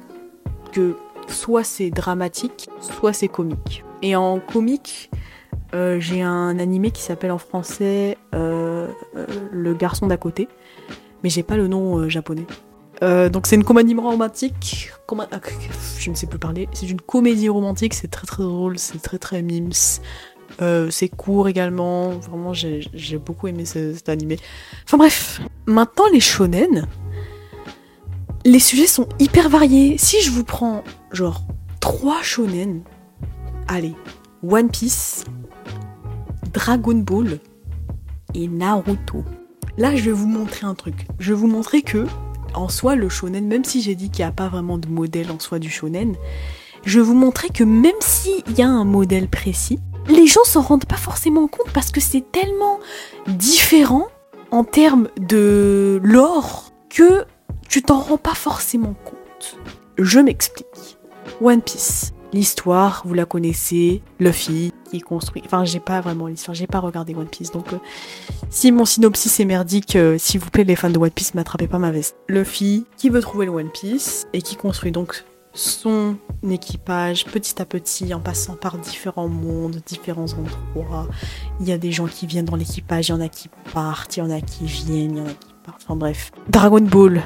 que 0.72 0.96
soit 1.28 1.64
c'est 1.64 1.90
dramatique, 1.90 2.68
soit 2.80 3.12
c'est 3.12 3.28
comique. 3.28 3.84
Et 4.02 4.16
en 4.16 4.40
comique, 4.40 5.10
euh, 5.74 6.00
j'ai 6.00 6.22
un 6.22 6.58
animé 6.58 6.90
qui 6.90 7.02
s'appelle 7.02 7.30
en 7.30 7.38
français 7.38 8.18
euh, 8.34 8.88
euh, 9.16 9.26
Le 9.50 9.74
garçon 9.74 10.06
d'à 10.06 10.16
côté, 10.16 10.48
mais 11.22 11.30
j'ai 11.30 11.42
pas 11.42 11.56
le 11.56 11.68
nom 11.68 12.08
japonais. 12.08 12.46
donc 13.00 13.46
c'est 13.46 13.56
une 13.56 13.64
comédie 13.64 13.94
romantique. 13.94 14.92
Je 15.98 16.10
ne 16.10 16.14
sais 16.14 16.26
plus 16.26 16.38
parler. 16.38 16.68
C'est 16.72 16.88
une 16.88 17.00
comédie 17.00 17.48
romantique. 17.48 17.94
C'est 17.94 18.08
très 18.08 18.26
très 18.26 18.42
drôle. 18.42 18.78
C'est 18.78 19.00
très 19.02 19.18
très 19.18 19.42
mimes. 19.42 19.72
Euh, 20.60 20.90
c'est 20.90 21.08
court 21.08 21.48
également. 21.48 22.10
Vraiment, 22.10 22.52
j'ai 22.52 23.18
beaucoup 23.18 23.48
aimé 23.48 23.64
cet 23.64 24.08
animé. 24.08 24.38
Enfin 24.84 24.98
bref. 24.98 25.40
Maintenant, 25.66 26.04
les 26.12 26.20
shonen. 26.20 26.86
Les 28.44 28.58
sujets 28.58 28.86
sont 28.86 29.08
hyper 29.18 29.48
variés. 29.48 29.96
Si 29.98 30.20
je 30.22 30.30
vous 30.30 30.44
prends, 30.44 30.82
genre, 31.12 31.42
trois 31.80 32.22
shonen. 32.22 32.82
Allez. 33.68 33.94
One 34.42 34.68
Piece. 34.68 35.24
Dragon 36.52 36.96
Ball. 36.96 37.38
Et 38.34 38.48
Naruto. 38.48 39.24
Là, 39.78 39.96
je 39.96 40.02
vais 40.02 40.12
vous 40.12 40.26
montrer 40.26 40.66
un 40.66 40.74
truc. 40.74 41.06
Je 41.18 41.32
vais 41.32 41.38
vous 41.38 41.46
montrer 41.46 41.82
que, 41.82 42.06
en 42.54 42.68
soi, 42.68 42.94
le 42.94 43.08
shonen, 43.08 43.46
même 43.46 43.64
si 43.64 43.80
j'ai 43.80 43.94
dit 43.94 44.10
qu'il 44.10 44.24
n'y 44.24 44.28
a 44.28 44.32
pas 44.32 44.48
vraiment 44.48 44.76
de 44.76 44.88
modèle 44.88 45.30
en 45.30 45.38
soi 45.38 45.58
du 45.58 45.70
shonen, 45.70 46.14
je 46.84 46.98
vais 46.98 47.04
vous 47.04 47.14
montrer 47.14 47.48
que 47.48 47.64
même 47.64 47.92
s'il 48.00 48.42
y 48.56 48.62
a 48.62 48.68
un 48.68 48.84
modèle 48.84 49.28
précis, 49.28 49.78
les 50.08 50.26
gens 50.26 50.44
s'en 50.44 50.62
rendent 50.62 50.84
pas 50.84 50.96
forcément 50.96 51.46
compte 51.46 51.70
parce 51.72 51.90
que 51.90 52.00
c'est 52.00 52.24
tellement 52.32 52.80
différent 53.26 54.08
en 54.50 54.64
termes 54.64 55.08
de 55.18 56.00
lore 56.02 56.72
que 56.90 57.24
tu 57.68 57.82
t'en 57.82 58.00
rends 58.00 58.18
pas 58.18 58.34
forcément 58.34 58.94
compte. 59.04 59.58
Je 59.98 60.20
m'explique. 60.20 60.98
One 61.40 61.62
Piece. 61.62 62.12
L'histoire, 62.32 63.02
vous 63.04 63.12
la 63.12 63.26
connaissez, 63.26 64.02
Luffy 64.18 64.72
qui 64.90 65.00
construit. 65.00 65.42
Enfin, 65.44 65.64
j'ai 65.64 65.80
pas 65.80 66.00
vraiment 66.00 66.26
l'histoire, 66.26 66.54
j'ai 66.54 66.66
pas 66.66 66.80
regardé 66.80 67.14
One 67.14 67.26
Piece. 67.26 67.50
Donc, 67.50 67.72
euh, 67.72 67.78
si 68.48 68.72
mon 68.72 68.86
synopsis 68.86 69.38
est 69.40 69.44
merdique, 69.44 69.96
euh, 69.96 70.16
s'il 70.18 70.40
vous 70.40 70.48
plaît, 70.48 70.64
les 70.64 70.76
fans 70.76 70.88
de 70.88 70.98
One 70.98 71.10
Piece, 71.10 71.34
m'attrapez 71.34 71.66
pas 71.66 71.78
ma 71.78 71.90
veste. 71.90 72.16
Luffy 72.28 72.86
qui 72.96 73.10
veut 73.10 73.20
trouver 73.20 73.46
le 73.46 73.52
One 73.52 73.70
Piece 73.70 74.26
et 74.32 74.40
qui 74.40 74.56
construit 74.56 74.92
donc 74.92 75.24
son 75.54 76.16
équipage 76.48 77.26
petit 77.26 77.60
à 77.60 77.64
petit 77.64 78.14
en 78.14 78.20
passant 78.20 78.56
par 78.56 78.78
différents 78.78 79.28
mondes, 79.28 79.80
différents 79.86 80.26
endroits. 80.32 81.08
Il 81.60 81.68
y 81.68 81.72
a 81.72 81.78
des 81.78 81.92
gens 81.92 82.06
qui 82.06 82.26
viennent 82.26 82.46
dans 82.46 82.56
l'équipage, 82.56 83.08
il 83.08 83.12
y 83.12 83.14
en 83.14 83.20
a 83.20 83.28
qui 83.28 83.48
partent, 83.72 84.16
il 84.16 84.20
y 84.20 84.22
en 84.22 84.30
a 84.30 84.40
qui 84.40 84.64
viennent, 84.64 85.16
il 85.16 85.18
y 85.18 85.20
en 85.20 85.26
a 85.26 85.34
qui 85.34 85.54
partent. 85.64 85.82
Enfin 85.84 85.96
bref. 85.96 86.32
Dragon 86.48 86.80
Ball. 86.80 87.22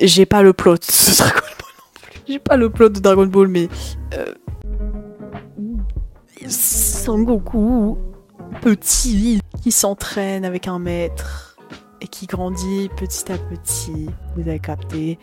J'ai 0.00 0.26
pas 0.26 0.42
le 0.42 0.52
plot 0.52 0.76
de 0.76 1.16
Dragon 1.16 1.40
Ball 1.40 1.70
non 1.78 2.00
plus. 2.02 2.22
J'ai 2.26 2.38
pas 2.38 2.56
le 2.56 2.70
plot 2.70 2.88
de 2.88 3.00
Dragon 3.00 3.26
Ball, 3.26 3.48
mais. 3.48 3.68
Euh... 4.14 4.34
Sangoku, 6.48 7.98
petit, 8.62 9.40
qui 9.62 9.72
s'entraîne 9.72 10.44
avec 10.44 10.68
un 10.68 10.78
maître 10.78 11.45
et 12.00 12.08
qui 12.08 12.26
grandit 12.26 12.88
petit 12.96 13.30
à 13.32 13.38
petit. 13.38 14.08
Vous 14.36 14.42
avez 14.42 14.58
capté. 14.58 15.18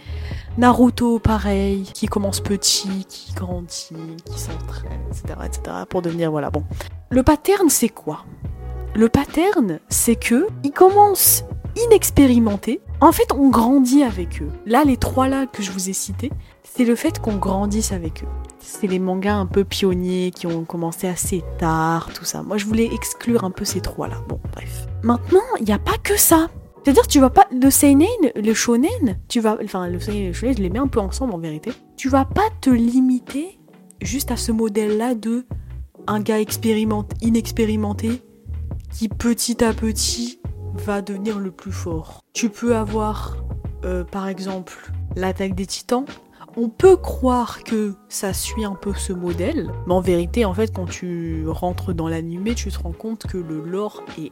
Naruto, 0.57 1.19
pareil, 1.19 1.83
qui 1.93 2.07
commence 2.07 2.39
petit, 2.39 3.05
qui 3.05 3.33
grandit, 3.33 4.17
qui 4.25 4.39
s'entraîne, 4.39 5.01
etc., 5.09 5.39
etc., 5.45 5.77
pour 5.89 6.01
devenir, 6.01 6.31
voilà, 6.31 6.49
bon. 6.49 6.63
Le 7.09 7.23
pattern, 7.23 7.69
c'est 7.69 7.89
quoi? 7.89 8.25
Le 8.95 9.09
pattern, 9.09 9.79
c'est 9.89 10.15
que 10.15 10.47
ils 10.63 10.71
commencent 10.71 11.43
inexpérimentés. 11.85 12.81
En 13.01 13.11
fait, 13.11 13.31
on 13.33 13.49
grandit 13.49 14.03
avec 14.03 14.41
eux. 14.41 14.49
Là, 14.65 14.83
les 14.85 14.97
trois 14.97 15.27
là 15.27 15.45
que 15.45 15.63
je 15.63 15.71
vous 15.71 15.89
ai 15.89 15.93
cités, 15.93 16.31
c'est 16.63 16.85
le 16.85 16.95
fait 16.95 17.19
qu'on 17.19 17.35
grandisse 17.35 17.91
avec 17.91 18.23
eux. 18.23 18.27
C'est 18.59 18.87
les 18.87 18.99
mangas 18.99 19.35
un 19.35 19.45
peu 19.45 19.63
pionniers 19.63 20.31
qui 20.31 20.47
ont 20.47 20.63
commencé 20.63 21.07
assez 21.07 21.43
tard, 21.57 22.09
tout 22.13 22.25
ça. 22.25 22.43
Moi, 22.43 22.57
je 22.57 22.65
voulais 22.65 22.89
exclure 22.93 23.43
un 23.43 23.51
peu 23.51 23.65
ces 23.65 23.81
trois 23.81 24.07
là. 24.07 24.17
Bon, 24.27 24.39
bref. 24.53 24.87
Maintenant, 25.03 25.41
il 25.59 25.65
n'y 25.65 25.73
a 25.73 25.79
pas 25.79 25.97
que 26.01 26.17
ça 26.17 26.49
C'est-à-dire, 26.83 27.07
tu 27.07 27.19
vas 27.19 27.29
pas. 27.29 27.47
Le 27.51 27.69
seinen, 27.69 28.07
le 28.35 28.53
shonen, 28.53 29.17
tu 29.29 29.39
vas. 29.39 29.57
Enfin, 29.63 29.87
le 29.87 29.99
seinen 29.99 30.17
et 30.17 30.27
le 30.27 30.33
shonen, 30.33 30.55
je 30.57 30.61
les 30.61 30.69
mets 30.69 30.79
un 30.79 30.87
peu 30.87 30.99
ensemble 30.99 31.33
en 31.33 31.37
vérité. 31.37 31.71
Tu 31.95 32.09
vas 32.09 32.25
pas 32.25 32.49
te 32.61 32.69
limiter 32.69 33.59
juste 34.01 34.31
à 34.31 34.37
ce 34.37 34.51
modèle-là 34.51 35.15
de 35.15 35.45
un 36.07 36.19
gars 36.19 36.41
expérimenté, 36.41 37.15
inexpérimenté 37.21 38.21
qui 38.91 39.07
petit 39.07 39.63
à 39.63 39.73
petit 39.73 40.41
va 40.73 41.01
devenir 41.01 41.39
le 41.39 41.51
plus 41.51 41.71
fort. 41.71 42.21
Tu 42.33 42.49
peux 42.49 42.75
avoir, 42.75 43.37
euh, 43.85 44.03
par 44.03 44.27
exemple, 44.27 44.91
l'attaque 45.15 45.55
des 45.55 45.65
titans. 45.65 46.05
On 46.57 46.69
peut 46.69 46.97
croire 46.97 47.63
que 47.63 47.95
ça 48.09 48.33
suit 48.33 48.65
un 48.65 48.75
peu 48.75 48.93
ce 48.93 49.13
modèle, 49.13 49.71
mais 49.87 49.93
en 49.93 50.01
vérité, 50.01 50.45
en 50.45 50.53
fait, 50.53 50.71
quand 50.71 50.85
tu 50.85 51.45
rentres 51.47 51.93
dans 51.93 52.07
l'animé, 52.07 52.53
tu 52.53 52.69
te 52.69 52.77
rends 52.77 52.91
compte 52.91 53.25
que 53.25 53.37
le 53.37 53.61
lore 53.61 54.03
est 54.19 54.31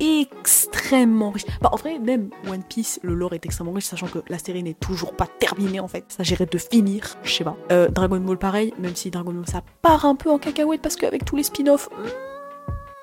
extrêmement 0.00 1.30
riche. 1.30 1.44
Bah, 1.60 1.70
en 1.72 1.76
vrai, 1.76 1.98
même 1.98 2.30
One 2.48 2.62
Piece, 2.62 2.98
le 3.02 3.14
lore 3.14 3.34
est 3.34 3.44
extrêmement 3.44 3.72
riche, 3.72 3.84
sachant 3.84 4.08
que 4.08 4.20
la 4.28 4.38
série 4.38 4.62
n'est 4.62 4.74
toujours 4.74 5.14
pas 5.14 5.26
terminée 5.38 5.80
en 5.80 5.88
fait. 5.88 6.04
Ça 6.08 6.18
s'agirait 6.18 6.46
de 6.46 6.58
finir, 6.58 7.16
je 7.22 7.32
sais 7.32 7.44
pas. 7.44 7.56
Euh, 7.70 7.88
Dragon 7.88 8.18
Ball, 8.18 8.38
pareil, 8.38 8.74
même 8.78 8.96
si 8.96 9.10
Dragon 9.10 9.32
Ball 9.32 9.46
ça 9.46 9.62
part 9.82 10.04
un 10.04 10.14
peu 10.14 10.30
en 10.30 10.38
cacahuète 10.38 10.82
parce 10.82 10.96
qu'avec 10.96 11.24
tous 11.24 11.36
les 11.36 11.42
spin-offs. 11.42 11.88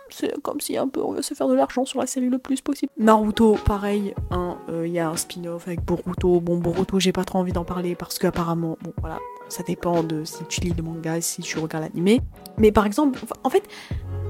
C'est 0.10 0.40
comme 0.42 0.60
si 0.60 0.78
un 0.78 0.88
peu 0.88 1.02
on 1.02 1.12
veut 1.12 1.22
se 1.22 1.34
faire 1.34 1.48
de 1.48 1.54
l'argent 1.54 1.86
sur 1.86 2.00
la 2.00 2.08
série 2.08 2.30
le 2.30 2.38
plus 2.38 2.62
possible. 2.62 2.92
Naruto, 2.98 3.58
pareil, 3.66 4.14
hein, 4.32 4.58
euh, 4.70 4.88
il 4.88 4.94
y 4.94 5.00
a 5.00 5.10
un 5.10 5.16
spin-off 5.16 5.68
avec 5.68 5.84
Boruto. 5.84 6.40
Bon, 6.40 6.58
Boruto, 6.58 7.00
j'ai 7.00 7.12
pas 7.12 7.26
trop 7.26 7.40
envie 7.40 7.54
d'en 7.54 7.66
parler 7.66 7.96
parce 7.96 8.20
qu'apparemment, 8.20 8.78
bon, 8.82 8.94
voilà, 9.00 9.20
ça 9.50 9.64
dépend 9.64 10.04
de 10.04 10.24
si 10.24 10.44
tu 10.46 10.62
lis 10.62 10.74
le 10.76 10.84
manga, 10.84 11.20
si 11.22 11.42
tu 11.42 11.60
regardes 11.60 11.84
l'animé. 11.84 12.22
Mais 12.58 12.72
par 12.72 12.86
exemple, 12.86 13.20
en 13.44 13.50
fait, 13.50 13.64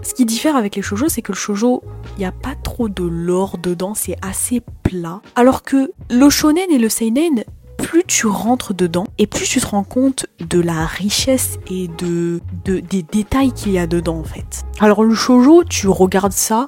ce 0.03 0.13
qui 0.13 0.25
diffère 0.25 0.55
avec 0.55 0.75
les 0.75 0.81
shoujo, 0.81 1.09
c'est 1.09 1.21
que 1.21 1.31
le 1.31 1.37
shoujo, 1.37 1.83
il 2.15 2.19
n'y 2.19 2.25
a 2.25 2.31
pas 2.31 2.55
trop 2.55 2.89
de 2.89 3.03
lore 3.03 3.57
dedans, 3.57 3.93
c'est 3.93 4.17
assez 4.21 4.61
plat. 4.83 5.21
Alors 5.35 5.63
que 5.63 5.91
le 6.09 6.29
shonen 6.29 6.69
et 6.69 6.77
le 6.77 6.89
seinen, 6.89 7.43
plus 7.77 8.03
tu 8.05 8.27
rentres 8.27 8.73
dedans 8.73 9.05
et 9.17 9.27
plus 9.27 9.47
tu 9.47 9.61
te 9.61 9.67
rends 9.67 9.83
compte 9.83 10.25
de 10.39 10.59
la 10.59 10.85
richesse 10.85 11.59
et 11.69 11.87
de, 11.87 12.41
de- 12.65 12.79
des 12.79 13.03
détails 13.03 13.51
qu'il 13.51 13.71
y 13.73 13.79
a 13.79 13.87
dedans 13.87 14.17
en 14.19 14.23
fait. 14.23 14.65
Alors 14.79 15.03
le 15.03 15.13
shoujo, 15.13 15.63
tu 15.63 15.87
regardes 15.87 16.31
ça, 16.33 16.67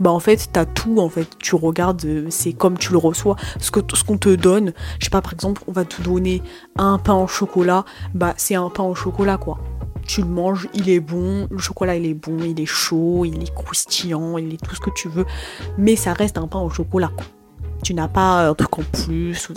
bah 0.00 0.10
en 0.10 0.20
fait 0.20 0.48
t'as 0.52 0.64
tout 0.64 0.98
en 0.98 1.08
fait. 1.08 1.28
Tu 1.38 1.54
regardes, 1.54 2.04
euh, 2.04 2.26
c'est 2.30 2.52
comme 2.52 2.78
tu 2.78 2.92
le 2.92 2.98
reçois, 2.98 3.36
ce 3.58 3.70
que 3.70 3.80
ce 3.94 4.04
qu'on 4.04 4.18
te 4.18 4.34
donne. 4.34 4.72
Je 4.98 5.04
sais 5.04 5.10
pas, 5.10 5.22
par 5.22 5.32
exemple, 5.32 5.62
on 5.66 5.72
va 5.72 5.84
te 5.84 6.00
donner 6.02 6.42
un 6.76 6.98
pain 6.98 7.14
au 7.14 7.26
chocolat, 7.26 7.84
bah 8.14 8.34
c'est 8.36 8.54
un 8.54 8.70
pain 8.70 8.84
au 8.84 8.94
chocolat 8.94 9.36
quoi 9.36 9.58
tu 10.06 10.20
le 10.20 10.26
manges, 10.28 10.68
il 10.74 10.90
est 10.90 11.00
bon, 11.00 11.48
le 11.50 11.56
chocolat 11.56 11.96
il 11.96 12.04
est 12.04 12.12
bon, 12.12 12.36
il 12.44 12.60
est 12.60 12.66
chaud, 12.66 13.24
il 13.24 13.42
est 13.42 13.54
croustillant, 13.54 14.36
il 14.36 14.52
est 14.52 14.62
tout 14.62 14.74
ce 14.74 14.80
que 14.80 14.90
tu 14.94 15.08
veux, 15.08 15.24
mais 15.78 15.96
ça 15.96 16.12
reste 16.12 16.36
un 16.36 16.46
pain 16.46 16.58
au 16.60 16.68
chocolat. 16.68 17.10
Tu 17.82 17.94
n'as 17.94 18.08
pas 18.08 18.46
un 18.48 18.52
truc 18.54 18.78
en 18.78 18.82
plus. 18.82 19.48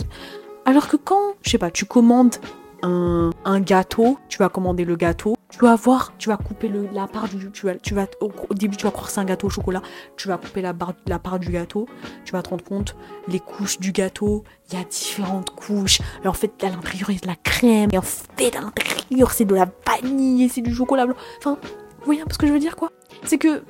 Alors 0.68 0.86
que 0.86 0.98
quand, 0.98 1.32
je 1.40 1.48
sais 1.48 1.56
pas, 1.56 1.70
tu 1.70 1.86
commandes 1.86 2.34
un, 2.82 3.32
gâteau, 3.60 4.18
tu 4.28 4.36
vas 4.36 4.50
commander 4.50 4.84
le 4.84 4.96
gâteau, 4.96 5.34
tu 5.48 5.60
vas 5.60 5.76
voir, 5.76 6.12
tu 6.18 6.28
vas 6.28 6.36
couper 6.36 6.68
le, 6.68 6.86
la 6.92 7.06
part 7.06 7.26
du, 7.26 7.50
tu 7.52 7.64
vas, 7.64 7.74
tu 7.76 7.94
vas, 7.94 8.04
au, 8.20 8.30
au 8.50 8.52
début 8.52 8.76
tu 8.76 8.84
vas 8.84 8.90
croire 8.90 9.08
c'est 9.08 9.18
un 9.18 9.24
gâteau 9.24 9.46
au 9.46 9.50
chocolat, 9.50 9.80
tu 10.18 10.28
vas 10.28 10.36
couper 10.36 10.60
la, 10.60 10.74
la 11.06 11.18
part 11.18 11.38
du 11.38 11.48
gâteau, 11.48 11.88
tu 12.26 12.32
vas 12.32 12.42
te 12.42 12.50
rendre 12.50 12.64
compte, 12.64 12.96
les 13.28 13.40
couches 13.40 13.80
du 13.80 13.92
gâteau, 13.92 14.44
il 14.70 14.78
y 14.78 14.82
a 14.82 14.84
différentes 14.84 15.54
couches. 15.56 16.02
Alors 16.20 16.34
en 16.34 16.36
fait, 16.36 16.52
à 16.62 16.68
l'intérieur, 16.68 17.08
il 17.08 17.14
y 17.14 17.16
a 17.16 17.22
de 17.22 17.28
la 17.28 17.36
crème. 17.36 17.88
Et 17.94 17.96
en 17.96 18.02
fait, 18.02 18.54
à 18.54 18.60
l'intérieur, 18.60 19.30
c'est 19.30 19.46
de 19.46 19.54
la 19.54 19.70
vanille 19.86 20.44
et 20.44 20.48
c'est 20.50 20.60
du 20.60 20.74
chocolat 20.74 21.06
blanc. 21.06 21.16
Enfin, 21.38 21.56
vous 21.62 22.04
voyez 22.04 22.20
un 22.20 22.26
peu 22.26 22.34
ce 22.34 22.38
que 22.38 22.46
je 22.46 22.52
veux 22.52 22.58
dire, 22.58 22.76
quoi? 22.76 22.92
C'est 23.24 23.38
que 23.38 23.62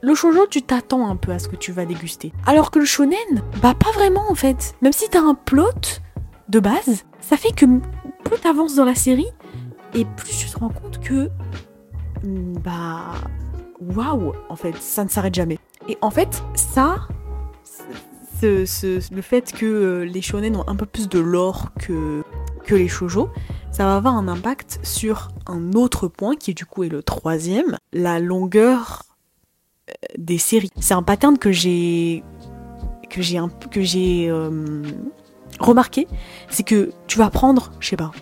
le 0.00 0.14
shoujo, 0.14 0.46
tu 0.46 0.62
t'attends 0.62 1.08
un 1.08 1.16
peu 1.16 1.32
à 1.32 1.38
ce 1.38 1.48
que 1.48 1.56
tu 1.56 1.72
vas 1.72 1.84
déguster. 1.84 2.32
Alors 2.46 2.70
que 2.70 2.78
le 2.78 2.84
shonen, 2.84 3.42
bah 3.60 3.74
pas 3.74 3.90
vraiment 3.92 4.30
en 4.30 4.34
fait. 4.34 4.76
Même 4.80 4.92
si 4.92 5.08
t'as 5.08 5.20
un 5.20 5.34
plot 5.34 6.00
de 6.48 6.60
base, 6.60 7.04
ça 7.20 7.36
fait 7.36 7.52
que 7.52 7.66
plus 8.24 8.38
t'avances 8.40 8.74
dans 8.74 8.84
la 8.84 8.94
série, 8.94 9.28
et 9.94 10.04
plus 10.04 10.36
tu 10.36 10.48
te 10.50 10.58
rends 10.58 10.70
compte 10.70 11.00
que... 11.00 11.28
mm, 12.24 12.58
Bah... 12.64 13.14
Waouh 13.80 14.32
En 14.48 14.56
fait, 14.56 14.76
ça 14.78 15.04
ne 15.04 15.08
s'arrête 15.08 15.34
jamais. 15.36 15.58
Et 15.88 15.96
en 16.00 16.10
fait, 16.10 16.42
ça, 16.56 17.06
le 18.42 19.20
fait 19.22 19.52
que 19.52 19.66
euh, 19.66 20.04
les 20.04 20.20
shonen 20.20 20.56
ont 20.56 20.64
un 20.66 20.76
peu 20.76 20.86
plus 20.86 21.08
de 21.08 21.18
lore 21.18 21.70
que, 21.78 22.22
que 22.64 22.74
les 22.74 22.88
shoujo, 22.88 23.30
ça 23.70 23.84
va 23.84 23.96
avoir 23.96 24.16
un 24.16 24.28
impact 24.28 24.80
sur 24.82 25.28
un 25.46 25.72
autre 25.72 26.08
point 26.08 26.34
qui 26.34 26.54
du 26.54 26.66
coup 26.66 26.84
est 26.84 26.88
le 26.88 27.02
troisième, 27.02 27.76
la 27.92 28.18
longueur 28.18 29.04
euh, 29.90 29.92
des 30.18 30.38
séries. 30.38 30.70
C'est 30.80 30.94
un 30.94 31.02
pattern 31.02 31.38
que 31.38 31.52
j'ai 31.52 32.24
que 33.10 33.22
j'ai 33.22 34.28
euh, 34.28 34.82
remarqué, 35.58 36.08
c'est 36.48 36.62
que 36.62 36.90
tu 37.06 37.18
vas 37.18 37.30
prendre, 37.30 37.72
je 37.80 37.88
sais 37.88 37.96
pas, 37.96 38.12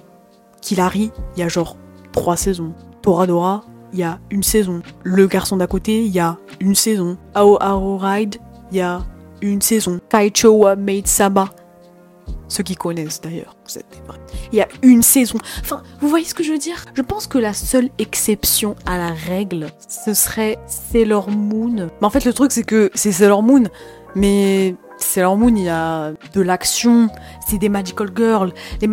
Kilari, 0.61 1.13
il 1.37 1.41
y 1.41 1.43
a 1.43 1.49
genre 1.49 1.77
trois 2.13 2.37
saisons. 2.37 2.75
Toradora, 3.03 3.65
il 3.93 4.01
y 4.01 4.03
a 4.03 4.19
une 4.31 4.43
saison. 4.43 4.83
Le 5.05 5.27
garçon 5.27 5.57
d'à 5.57 5.67
côté, 5.67 6.05
il 6.05 6.13
y 6.13 6.19
a 6.19 6.39
une 6.61 6.75
saison. 6.75 7.17
Ao 7.35 7.57
Ao 7.63 7.97
Ride, 7.99 8.37
il 8.73 8.79
y 8.79 8.81
a 8.81 9.05
une 9.43 9.63
saison. 9.63 10.01
Kaicho 10.09 10.51
wa 10.51 10.75
Maid 10.75 11.07
Sama. 11.07 11.49
Ceux 12.49 12.63
qui 12.63 12.75
connaissent 12.75 13.21
d'ailleurs, 13.21 13.57
vous 13.67 13.79
êtes 13.79 13.87
des 13.91 14.01
vrais. 14.07 14.21
Il 14.53 14.59
y 14.59 14.61
a 14.61 14.69
une 14.83 15.03
saison. 15.03 15.39
Enfin, 15.61 15.83
vous 16.01 16.09
voyez 16.09 16.25
ce 16.25 16.35
que 16.35 16.43
je 16.43 16.53
veux 16.53 16.59
dire? 16.59 16.85
Je 16.95 17.03
pense 17.03 17.27
que 17.27 17.39
la 17.39 17.53
seule 17.53 17.91
exception 17.99 18.77
à 18.87 18.99
la 18.99 19.11
règle, 19.11 19.69
ce 19.89 20.15
serait 20.15 20.59
Sailor 20.67 21.31
Moon. 21.31 21.89
Mais 22.01 22.07
en 22.07 22.11
fait, 22.11 22.25
le 22.25 22.33
truc, 22.33 22.53
c'est 22.53 22.65
que 22.65 22.91
c'est 22.95 23.13
Sailor 23.13 23.43
Moon, 23.43 23.65
mais 24.15 24.77
Sailor 24.99 25.37
Moon, 25.37 25.55
il 25.57 25.65
y 25.65 25.69
a 25.69 26.13
de 26.35 26.41
l'action, 26.41 27.09
c'est 27.47 27.59
des 27.59 27.69
Magical 27.69 28.11
Girls. 28.15 28.53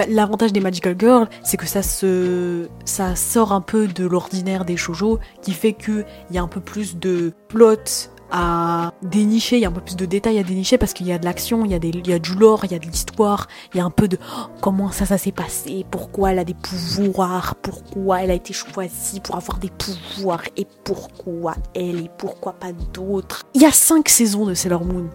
L'avantage 0.09 0.53
des 0.53 0.59
Magical 0.59 0.95
Girls, 0.97 1.27
c'est 1.43 1.57
que 1.57 1.65
ça 1.65 1.81
se, 1.81 2.67
ça 2.85 3.15
sort 3.15 3.51
un 3.51 3.61
peu 3.61 3.87
de 3.87 4.05
l'ordinaire 4.05 4.65
des 4.65 4.77
shoujo, 4.77 5.19
qui 5.41 5.53
fait 5.53 5.73
que 5.73 6.05
il 6.29 6.35
y 6.35 6.39
a 6.39 6.43
un 6.43 6.47
peu 6.47 6.61
plus 6.61 6.97
de 6.97 7.33
plot 7.47 8.09
à 8.35 8.93
dénicher, 9.03 9.57
il 9.57 9.61
y 9.61 9.65
a 9.65 9.67
un 9.67 9.71
peu 9.71 9.81
plus 9.81 9.95
de 9.95 10.05
détails 10.05 10.39
à 10.39 10.43
dénicher 10.43 10.79
parce 10.79 10.93
qu'il 10.93 11.05
y 11.05 11.11
a 11.11 11.19
de 11.19 11.25
l'action, 11.25 11.65
il 11.65 11.71
y 11.71 11.75
a 11.75 11.79
des, 11.79 11.91
y 12.03 12.13
a 12.13 12.17
du 12.17 12.33
lore, 12.33 12.65
il 12.65 12.71
y 12.71 12.75
a 12.75 12.79
de 12.79 12.85
l'histoire, 12.85 13.47
il 13.73 13.77
y 13.77 13.79
a 13.79 13.85
un 13.85 13.91
peu 13.91 14.07
de 14.07 14.17
oh, 14.19 14.47
comment 14.59 14.91
ça, 14.91 15.05
ça 15.05 15.19
s'est 15.19 15.31
passé, 15.31 15.85
pourquoi 15.91 16.31
elle 16.31 16.39
a 16.39 16.43
des 16.43 16.55
pouvoirs, 16.55 17.53
pourquoi 17.61 18.23
elle 18.23 18.31
a 18.31 18.33
été 18.33 18.51
choisie 18.51 19.19
pour 19.19 19.35
avoir 19.35 19.59
des 19.59 19.69
pouvoirs 19.69 20.41
et 20.57 20.65
pourquoi 20.83 21.53
elle 21.75 22.05
et 22.05 22.09
pourquoi 22.17 22.53
pas 22.53 22.71
d'autres. 22.91 23.43
Il 23.53 23.61
y 23.61 23.65
a 23.65 23.71
cinq 23.71 24.09
saisons 24.09 24.47
de 24.47 24.55
Sailor 24.55 24.83
Moon. 24.83 25.09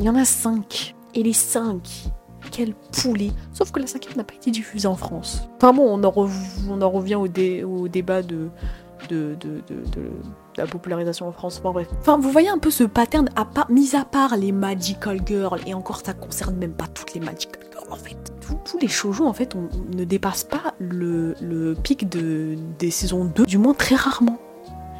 Il 0.00 0.06
y 0.06 0.08
en 0.08 0.16
a 0.16 0.24
cinq. 0.24 0.94
Et 1.14 1.22
les 1.22 1.32
cinq, 1.32 2.06
quel 2.50 2.74
poulet. 2.74 3.30
Sauf 3.52 3.70
que 3.70 3.80
la 3.80 3.86
cinquième 3.86 4.16
n'a 4.16 4.24
pas 4.24 4.34
été 4.34 4.50
diffusée 4.50 4.88
en 4.88 4.96
France. 4.96 5.48
Enfin 5.56 5.72
bon, 5.72 5.84
on 5.88 6.02
en, 6.04 6.90
revient 6.90 7.14
au, 7.14 7.28
dé- 7.28 7.64
au 7.64 7.88
débat 7.88 8.22
de, 8.22 8.48
la 10.56 10.66
popularisation 10.66 11.28
en 11.28 11.32
France. 11.32 11.60
Bon, 11.62 11.72
bref. 11.72 11.88
Enfin, 12.00 12.18
vous 12.18 12.30
voyez 12.30 12.48
un 12.48 12.58
peu 12.58 12.70
ce 12.70 12.84
pattern, 12.84 13.28
à 13.36 13.46
mis 13.68 13.94
à 13.94 14.04
part 14.04 14.36
les 14.36 14.52
Magical 14.52 15.20
Girls, 15.24 15.60
et 15.66 15.74
encore 15.74 16.00
ça 16.04 16.14
concerne 16.14 16.56
même 16.56 16.72
pas 16.72 16.86
toutes 16.86 17.14
les 17.14 17.20
Magical 17.20 17.62
Girls 17.72 17.92
en 17.92 17.96
fait. 17.96 18.16
Tous, 18.64 18.78
les 18.78 18.88
shoujo 18.88 19.24
en 19.24 19.32
fait 19.32 19.54
on, 19.54 19.68
ne 19.96 20.04
dépassent 20.04 20.44
pas 20.44 20.74
le, 20.78 21.34
le 21.40 21.74
pic 21.74 22.08
de, 22.08 22.56
des 22.78 22.90
saisons 22.90 23.24
2, 23.24 23.46
du 23.46 23.58
moins 23.58 23.74
très 23.74 23.94
rarement. 23.94 24.38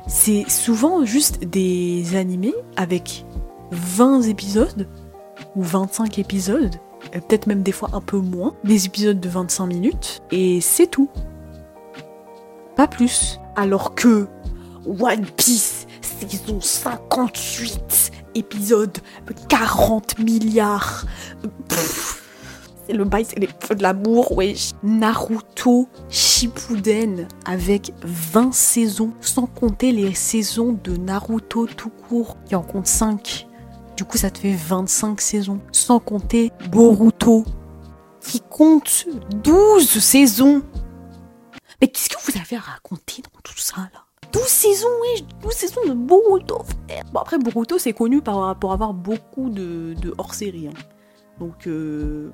C'est 0.06 0.48
souvent 0.48 1.04
juste 1.04 1.44
des 1.44 2.16
animés 2.16 2.54
avec 2.76 3.24
20 3.74 4.22
épisodes 4.22 4.88
ou 5.56 5.62
25 5.62 6.18
épisodes, 6.18 6.74
et 7.12 7.20
peut-être 7.20 7.46
même 7.46 7.62
des 7.62 7.72
fois 7.72 7.90
un 7.92 8.00
peu 8.00 8.18
moins, 8.18 8.54
des 8.64 8.86
épisodes 8.86 9.20
de 9.20 9.28
25 9.28 9.66
minutes, 9.66 10.22
et 10.30 10.60
c'est 10.60 10.86
tout. 10.86 11.10
Pas 12.76 12.88
plus. 12.88 13.38
Alors 13.56 13.94
que 13.94 14.26
One 14.86 15.26
Piece, 15.36 15.86
saison 16.00 16.60
58, 16.60 18.10
épisode 18.34 18.98
40 19.48 20.18
milliards. 20.18 21.06
C'est 22.86 22.92
le 22.92 23.04
bail, 23.04 23.24
c'est 23.24 23.38
les 23.38 23.48
feux 23.60 23.74
de 23.74 23.82
l'amour, 23.82 24.36
wesh. 24.36 24.72
Naruto 24.82 25.88
Shippuden 26.10 27.28
avec 27.46 27.92
20 28.02 28.52
saisons, 28.52 29.12
sans 29.20 29.46
compter 29.46 29.90
les 29.90 30.14
saisons 30.14 30.78
de 30.84 30.96
Naruto 30.96 31.66
tout 31.66 31.92
court, 32.08 32.36
qui 32.44 32.54
en 32.54 32.62
compte 32.62 32.86
5. 32.86 33.46
Du 33.96 34.04
coup, 34.04 34.18
ça 34.18 34.30
te 34.30 34.38
fait 34.38 34.54
25 34.54 35.20
saisons, 35.20 35.60
sans 35.70 36.00
compter 36.00 36.50
Boruto, 36.70 37.44
qui 38.20 38.40
compte 38.40 39.06
12 39.42 39.86
saisons. 40.00 40.62
Mais 41.80 41.88
qu'est-ce 41.88 42.08
que 42.08 42.16
vous 42.32 42.38
avez 42.38 42.56
à 42.56 42.60
raconter 42.60 43.22
dans 43.22 43.40
tout 43.42 43.56
ça, 43.58 43.76
là? 43.92 44.04
12 44.32 44.42
saisons, 44.42 44.88
wesh 45.02 45.22
12 45.42 45.52
saisons 45.52 45.80
de 45.86 45.92
Boruto, 45.92 46.58
frère 46.88 47.04
Bon, 47.12 47.20
après, 47.20 47.38
Boruto, 47.38 47.78
c'est 47.78 47.92
connu 47.92 48.20
par, 48.20 48.58
pour 48.58 48.72
avoir 48.72 48.92
beaucoup 48.94 49.48
de, 49.48 49.94
hors-série. 50.18 50.68
hein. 50.68 50.72
Donc, 51.38 51.68
euh... 51.68 52.32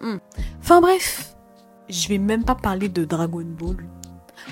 hmm. 0.00 0.16
Enfin 0.60 0.80
bref, 0.80 1.36
je 1.88 2.08
vais 2.08 2.18
même 2.18 2.44
pas 2.44 2.56
parler 2.56 2.88
de 2.88 3.04
Dragon 3.04 3.44
Ball. 3.44 3.76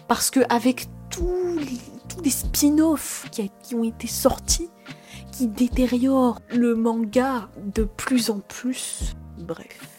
Parce 0.07 0.31
que 0.31 0.41
avec 0.49 0.87
tous 1.11 1.59
les, 2.23 2.31
spin-offs 2.31 3.27
qui, 3.33 3.51
qui 3.63 3.75
ont 3.75 3.85
été 3.85 4.07
sortis, 4.07 4.69
qui 5.35 5.49
détériore 5.49 6.41
le 6.55 6.77
manga 6.77 7.49
de 7.75 7.83
plus 7.83 8.31
en 8.31 8.39
plus. 8.39 9.17
Bref. 9.39 9.95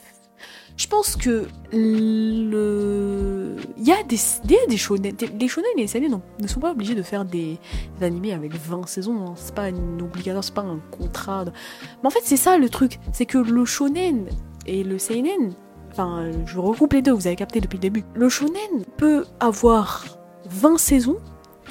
Je 0.78 0.88
pense 0.88 1.16
que 1.16 1.48
le... 1.72 3.56
Il 3.78 3.88
y 3.88 3.92
a 3.92 4.02
des, 4.04 4.18
des, 4.46 4.58
des 4.68 4.78
shonen, 4.78 5.14
les 5.40 5.48
shonen 5.48 5.70
et 5.78 5.82
les 5.82 5.88
seinen 5.88 6.20
ne 6.40 6.48
sont 6.48 6.60
pas 6.60 6.72
obligés 6.72 6.96
de 6.96 7.02
faire 7.02 7.26
des, 7.26 7.58
animés 8.02 8.34
avec 8.34 8.54
20 8.54 8.88
saisons, 8.88 9.26
hein. 9.26 9.34
c'est 9.36 9.56
pas 9.56 9.70
une 9.70 10.02
obligation, 10.02 10.42
c'est 10.42 10.54
pas 10.54 10.64
un 10.64 10.80
contrat. 10.92 11.46
Mais 11.46 12.08
en 12.08 12.10
fait 12.10 12.20
c'est 12.24 12.38
ça 12.38 12.58
le 12.58 12.70
truc, 12.70 13.00
c'est 13.14 13.26
que 13.26 13.38
le 13.38 13.64
shonen 13.64 14.28
et 14.66 14.84
le 14.84 15.00
seinen, 15.00 15.54
enfin 15.92 16.32
je 16.46 16.60
regroupe 16.60 16.92
les 16.92 17.02
deux, 17.02 17.14
vous 17.14 17.28
avez 17.28 17.38
capté 17.38 17.62
depuis 17.62 17.78
le 17.78 17.82
début, 17.82 18.04
le 18.14 18.28
shonen 18.28 18.84
peut 18.98 19.26
avoir 19.40 20.06
20 20.50 20.78
saisons, 20.78 21.18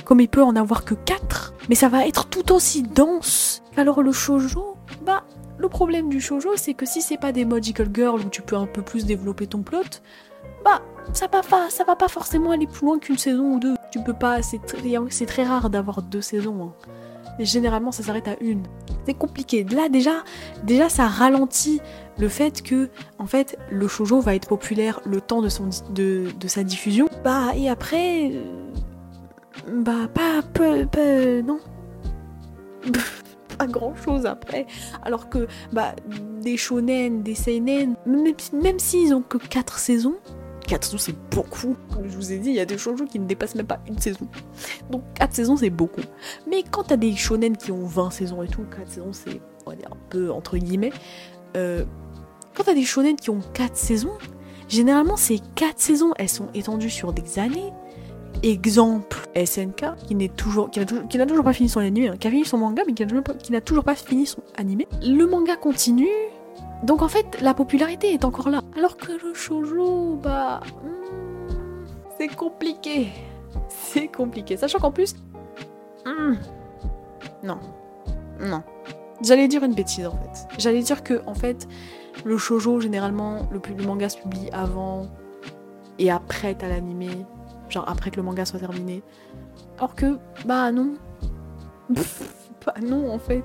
comme 0.05 0.21
il 0.21 0.29
peut 0.29 0.43
en 0.43 0.57
avoir 0.57 0.85
que 0.85 0.95
4, 0.95 1.55
mais 1.69 1.75
ça 1.75 1.89
va 1.89 2.07
être 2.07 2.27
tout 2.27 2.53
aussi 2.53 2.83
dense. 2.83 3.63
Alors 3.77 4.03
le 4.03 4.13
shoujo, 4.13 4.77
bah 5.05 5.25
le 5.59 5.69
problème 5.69 6.09
du 6.09 6.21
shoujo, 6.21 6.51
c'est 6.57 6.75
que 6.75 6.87
si 6.87 7.01
c'est 7.01 7.17
pas 7.17 7.33
des 7.33 7.45
Magical 7.45 7.89
Girl 7.93 8.21
où 8.21 8.29
tu 8.29 8.43
peux 8.43 8.57
un 8.57 8.67
peu 8.67 8.83
plus 8.83 9.07
développer 9.07 9.47
ton 9.47 9.63
plot, 9.63 10.01
bah 10.65 10.83
ça 11.13 11.27
va 11.27 11.43
pas, 11.43 11.71
ça 11.71 11.85
va 11.85 11.97
pas 11.97 12.09
forcément 12.09 12.51
aller 12.51 12.67
plus 12.67 12.87
loin 12.87 12.99
qu'une 12.99 13.19
saison 13.19 13.55
ou 13.55 13.61
deux. 13.61 13.75
Tu 13.93 14.03
peux 14.03 14.15
pas, 14.15 14.43
c'est 14.43 14.59
très, 15.27 15.45
rare 15.45 15.71
d'avoir 15.71 16.03
deux 16.03 16.23
saisons. 16.23 16.65
Hein. 16.65 16.91
Généralement, 17.39 17.93
ça 17.93 18.03
s'arrête 18.03 18.29
à 18.29 18.37
une. 18.41 18.63
C'est 19.07 19.15
compliqué. 19.15 19.65
Là, 19.65 19.89
déjà, 19.89 20.23
déjà, 20.63 20.89
ça 20.89 21.07
ralentit 21.07 21.81
le 22.19 22.29
fait 22.29 22.63
que, 22.63 22.91
en 23.19 23.27
fait, 23.27 23.59
le 23.71 23.89
shoujo 23.89 24.21
va 24.21 24.35
être 24.35 24.49
populaire 24.49 25.01
le 25.05 25.21
temps 25.21 25.43
de, 25.43 25.49
son, 25.49 25.69
de, 25.91 26.27
de 26.39 26.49
sa 26.49 26.63
diffusion. 26.63 27.09
Bah, 27.25 27.53
et 27.57 27.69
après, 27.69 28.33
bah, 29.71 30.09
pas, 30.13 30.43
peu, 30.53 30.87
peu, 30.87 31.41
non. 31.43 31.59
pas 33.59 33.67
grand 33.67 33.95
chose 33.97 34.27
après. 34.27 34.67
Alors 35.03 35.29
que 35.29 35.47
bah, 35.73 35.95
des 36.43 36.57
shonen, 36.57 37.23
des 37.23 37.35
seinen, 37.35 37.97
même, 38.07 38.35
même 38.53 38.79
s'ils 38.79 39.15
ont 39.15 39.23
que 39.23 39.39
4 39.39 39.79
saisons, 39.79 40.17
4 40.67 40.85
saisons 40.85 40.99
c'est 40.99 41.17
beaucoup. 41.31 41.77
Comme 41.93 42.09
je 42.09 42.17
vous 42.17 42.33
ai 42.33 42.39
dit, 42.39 42.51
il 42.51 42.57
y 42.57 42.61
a 42.61 42.67
des 42.67 42.79
shoujo 42.79 43.05
qui 43.05 43.19
ne 43.19 43.27
dépassent 43.27 43.55
même 43.55 43.67
pas 43.67 43.81
une 43.87 43.99
saison. 43.99 44.29
Donc 44.91 45.03
4 45.15 45.35
saisons 45.35 45.57
c'est 45.57 45.71
beaucoup. 45.71 46.03
Mais 46.51 46.63
quand 46.71 46.85
t'as 46.85 46.97
des 46.97 47.15
shonen 47.15 47.57
qui 47.57 47.73
ont 47.73 47.87
20 47.87 48.11
saisons 48.11 48.43
et 48.43 48.49
tout, 48.49 48.65
4 48.65 48.89
saisons 48.89 49.13
c'est, 49.13 49.41
on 49.67 49.71
va 49.71 49.77
dire, 49.77 49.89
un 49.91 49.99
peu 50.11 50.31
entre 50.31 50.59
guillemets. 50.59 50.93
Euh, 51.57 51.85
quand 52.55 52.65
t'as 52.65 52.75
des 52.75 52.85
shonen 52.85 53.17
qui 53.17 53.31
ont 53.31 53.41
4 53.55 53.77
saisons, 53.77 54.19
généralement 54.69 55.17
ces 55.17 55.41
4 55.55 55.79
saisons 55.79 56.13
elles 56.19 56.29
sont 56.29 56.49
étendues 56.55 56.91
sur 56.91 57.13
des 57.13 57.39
années 57.39 57.73
exemple 58.43 59.19
SNK 59.35 59.97
qui 60.07 60.15
n'est 60.15 60.29
toujours 60.29 60.71
qui 60.71 60.81
n'a 60.81 61.27
toujours, 61.27 61.45
pas 61.45 61.53
fini 61.53 61.69
son 61.69 61.81
animé, 61.81 62.09
hein, 62.09 62.17
qui 62.19 62.27
a 62.27 62.31
fini 62.31 62.45
son 62.45 62.59
manga 62.59 62.83
mais 62.87 62.95
qui 62.95 63.53
n'a 63.53 63.61
toujours 63.61 63.85
pas 63.85 63.95
fini 63.95 64.27
son 64.27 64.43
animé. 64.57 64.87
Le 65.03 65.27
manga 65.27 65.57
continue, 65.57 66.09
donc 66.83 67.03
en 67.03 67.09
fait 67.09 67.41
la 67.41 67.55
popularité 67.55 68.13
est 68.13 68.25
encore 68.25 68.49
là. 68.49 68.63
Alors 68.77 68.97
que 68.97 69.13
le 69.13 69.35
shoujo, 69.35 70.19
bah 70.23 70.61
hmm, 70.83 71.87
c'est 72.19 72.29
compliqué, 72.29 73.09
c'est 73.69 74.09
compliqué. 74.09 74.57
Sachant 74.57 74.79
qu'en 74.79 74.93
plus, 74.93 75.15
hmm, 76.05 76.35
non, 77.43 77.59
non. 78.41 78.63
J'allais 79.23 79.49
dire 79.49 79.63
une 79.65 79.75
bêtise 79.75 80.07
en 80.07 80.13
fait. 80.13 80.47
J'allais 80.59 80.83
dire 80.83 81.03
que 81.03 81.23
en 81.27 81.35
fait 81.35 81.69
le 82.25 82.39
shoujo 82.39 82.81
généralement 82.81 83.49
le, 83.51 83.61
le 83.77 83.85
manga 83.85 84.09
se 84.09 84.19
publie 84.19 84.51
avant 84.53 85.09
et 85.99 86.11
après 86.11 86.55
t'as 86.55 86.69
l'animé 86.69 87.09
genre 87.75 87.89
après 87.89 88.11
que 88.11 88.17
le 88.17 88.23
manga 88.23 88.45
soit 88.45 88.61
terminé. 88.61 89.03
Or 89.81 89.95
que, 89.95 90.19
bah 90.47 90.73
non. 90.73 90.95
bah 92.67 92.75
non, 92.83 93.11
en 93.13 93.19
fait. 93.19 93.45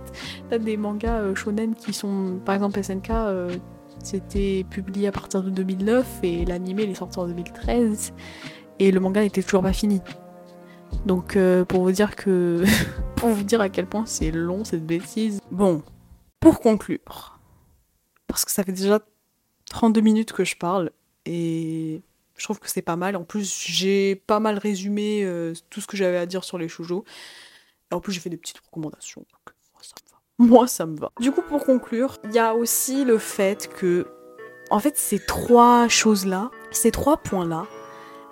T'as 0.49 0.57
des 0.57 0.77
mangas 0.77 1.19
euh, 1.19 1.35
shonen 1.35 1.75
qui 1.75 1.93
sont, 1.93 2.39
par 2.45 2.55
exemple 2.55 2.81
SNK, 2.81 3.09
euh, 3.09 3.55
c'était 4.03 4.65
publié 4.69 5.07
à 5.07 5.11
partir 5.11 5.43
de 5.43 5.49
2009 5.49 6.19
et 6.23 6.45
l'anime 6.45 6.79
est 6.79 6.93
sorti 6.93 7.19
en 7.19 7.27
2013 7.27 8.13
et 8.79 8.91
le 8.91 8.99
manga 8.99 9.21
n'était 9.21 9.43
toujours 9.43 9.63
pas 9.63 9.73
fini. 9.73 10.01
Donc 11.05 11.35
euh, 11.35 11.65
pour 11.65 11.83
vous 11.83 11.91
dire 11.91 12.15
que 12.15 12.63
pour 13.15 13.29
vous 13.29 13.43
dire 13.43 13.61
à 13.61 13.69
quel 13.69 13.85
point 13.85 14.05
c'est 14.05 14.31
long 14.31 14.63
cette 14.63 14.85
bêtise. 14.85 15.39
Bon, 15.51 15.83
pour 16.39 16.59
conclure 16.59 17.39
parce 18.29 18.45
que 18.45 18.51
ça 18.51 18.63
fait 18.63 18.71
déjà 18.71 18.99
32 19.71 19.99
minutes 20.01 20.31
que 20.31 20.45
je 20.45 20.55
parle 20.55 20.91
et 21.25 22.03
je 22.39 22.45
trouve 22.45 22.59
que 22.59 22.69
c'est 22.69 22.81
pas 22.81 22.95
mal. 22.95 23.15
En 23.15 23.23
plus, 23.23 23.65
j'ai 23.67 24.15
pas 24.15 24.39
mal 24.39 24.57
résumé 24.57 25.23
euh, 25.23 25.53
tout 25.69 25.81
ce 25.81 25.87
que 25.87 25.97
j'avais 25.97 26.17
à 26.17 26.25
dire 26.25 26.43
sur 26.43 26.57
les 26.57 26.69
shoujo. 26.69 27.03
Et 27.91 27.95
en 27.95 27.99
plus, 27.99 28.13
j'ai 28.13 28.19
fait 28.19 28.29
des 28.29 28.37
petites 28.37 28.59
recommandations. 28.59 29.25
Moi, 29.73 29.81
ça 29.83 29.95
me 30.05 30.11
va. 30.11 30.17
Moi, 30.51 30.67
ça 30.67 30.85
me 30.85 30.97
va. 30.97 31.11
Du 31.19 31.31
coup, 31.31 31.41
pour 31.41 31.65
conclure, 31.65 32.17
il 32.23 32.31
y 32.31 32.39
a 32.39 32.55
aussi 32.55 33.03
le 33.03 33.17
fait 33.17 33.67
que, 33.67 34.07
en 34.71 34.79
fait, 34.79 34.97
ces 34.97 35.19
trois 35.19 35.87
choses-là, 35.87 36.49
ces 36.71 36.91
trois 36.91 37.17
points-là, 37.17 37.67